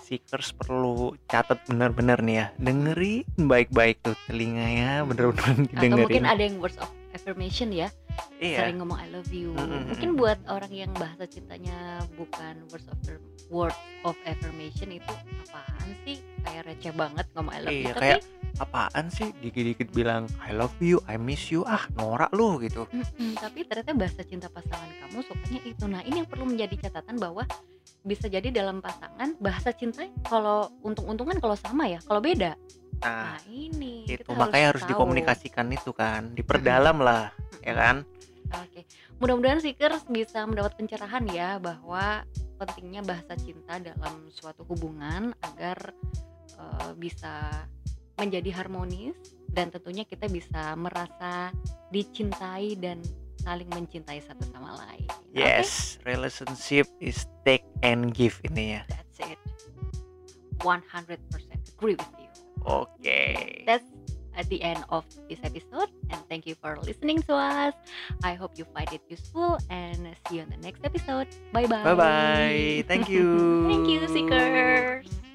seekers 0.08 0.56
perlu 0.56 1.12
catat 1.28 1.60
bener-bener 1.68 2.16
nih 2.24 2.36
ya. 2.40 2.46
Dengerin 2.56 3.28
baik-baik 3.36 4.00
tuh 4.00 4.16
telinganya 4.24 5.04
bener-bener 5.04 5.44
atau 5.52 5.68
didengerin. 5.68 6.00
mungkin 6.08 6.24
ada 6.24 6.42
yang 6.42 6.56
words 6.56 6.80
of 6.80 6.88
affirmation 7.12 7.68
ya 7.70 7.92
iya. 8.40 8.64
sering 8.64 8.80
ngomong 8.80 8.96
I 8.96 9.12
love 9.12 9.28
you 9.28 9.52
Mm-mm. 9.52 9.92
mungkin 9.92 10.16
buat 10.16 10.40
orang 10.48 10.72
yang 10.72 10.90
bahasa 10.96 11.28
cintanya 11.28 12.00
bukan 12.16 12.64
words 12.72 12.88
of 12.88 12.96
word 13.48 13.74
of 14.04 14.16
affirmation 14.24 14.92
itu 14.92 15.12
apaan 15.48 15.88
sih? 16.04 16.20
Kayak 16.44 16.62
receh 16.68 16.92
banget 16.92 17.26
ngomong 17.32 17.52
I 17.52 17.60
love 17.64 17.72
you 17.72 17.80
Iya, 17.80 17.92
tapi 17.92 18.00
kayak 18.00 18.20
apaan 18.60 19.04
sih? 19.10 19.28
Dikit-dikit 19.40 19.88
bilang 19.90 20.28
I 20.44 20.52
love 20.54 20.74
you, 20.78 21.00
I 21.08 21.16
miss 21.16 21.48
you, 21.50 21.64
ah 21.66 21.82
norak 21.98 22.30
lu 22.36 22.60
gitu. 22.62 22.86
Mm-mm, 22.92 23.40
tapi 23.40 23.66
ternyata 23.66 23.92
bahasa 23.96 24.22
cinta 24.22 24.46
pasangan 24.52 24.90
kamu 25.02 25.18
sukanya 25.24 25.60
itu. 25.66 25.84
Nah 25.88 26.00
ini 26.06 26.22
yang 26.22 26.28
perlu 26.28 26.44
menjadi 26.46 26.88
catatan 26.88 27.16
bahwa 27.18 27.44
bisa 28.04 28.28
jadi 28.28 28.52
dalam 28.52 28.84
pasangan 28.84 29.32
bahasa 29.40 29.72
cinta 29.72 30.04
kalau 30.28 30.68
untung-untungan 30.84 31.40
kalau 31.40 31.56
sama 31.56 31.88
ya 31.88 31.98
kalau 32.04 32.20
beda. 32.20 32.52
Nah, 33.02 33.36
nah 33.36 33.40
ini 33.50 34.06
itu 34.06 34.30
makanya 34.32 34.76
harus 34.76 34.84
tahu. 34.86 34.96
dikomunikasikan 34.96 35.66
itu 35.72 35.90
kan, 35.92 36.32
diperdalam 36.32 37.00
lah, 37.00 37.34
ya 37.60 37.74
kan? 37.74 37.96
Oke, 38.54 38.86
mudah-mudahan 39.18 39.58
Seekers 39.60 40.06
bisa 40.06 40.46
mendapat 40.46 40.78
pencerahan 40.78 41.24
ya 41.28 41.58
bahwa 41.58 42.22
pentingnya 42.64 43.04
bahasa 43.04 43.36
cinta 43.36 43.76
dalam 43.76 44.28
suatu 44.32 44.64
hubungan 44.64 45.36
agar 45.44 45.92
eh, 46.56 46.92
bisa 46.96 47.64
menjadi 48.16 48.50
harmonis 48.62 49.14
dan 49.50 49.70
tentunya 49.70 50.02
kita 50.06 50.26
bisa 50.30 50.74
merasa 50.74 51.50
dicintai 51.90 52.74
dan 52.78 52.98
saling 53.44 53.68
mencintai 53.70 54.18
satu 54.24 54.42
sama 54.50 54.74
lain. 54.80 55.06
Yes, 55.36 56.00
relationship 56.08 56.88
is 56.98 57.28
take 57.44 57.66
and 57.84 58.10
give 58.16 58.40
ini 58.48 58.80
ya. 58.80 58.82
that's 58.88 59.20
it. 59.20 59.38
100% 60.64 61.20
agree 61.76 61.94
with 62.00 62.14
you. 62.16 62.30
Oke. 62.64 63.20
That's 63.68 63.93
at 64.36 64.48
the 64.48 64.62
end 64.62 64.84
of 64.90 65.04
this 65.28 65.38
episode 65.42 65.90
and 66.10 66.20
thank 66.28 66.46
you 66.46 66.54
for 66.54 66.76
listening 66.82 67.22
to 67.22 67.34
us. 67.34 67.74
I 68.22 68.34
hope 68.34 68.52
you 68.56 68.64
find 68.74 68.90
it 68.92 69.02
useful 69.08 69.58
and 69.70 70.14
see 70.28 70.36
you 70.36 70.42
on 70.42 70.50
the 70.50 70.58
next 70.58 70.84
episode. 70.84 71.28
Bye 71.52 71.66
bye. 71.66 71.84
Bye 71.84 71.94
bye. 71.94 72.84
Thank 72.88 73.08
you. 73.14 73.66
Thank 73.68 73.88
you, 73.88 74.06
Seekers. 74.08 75.33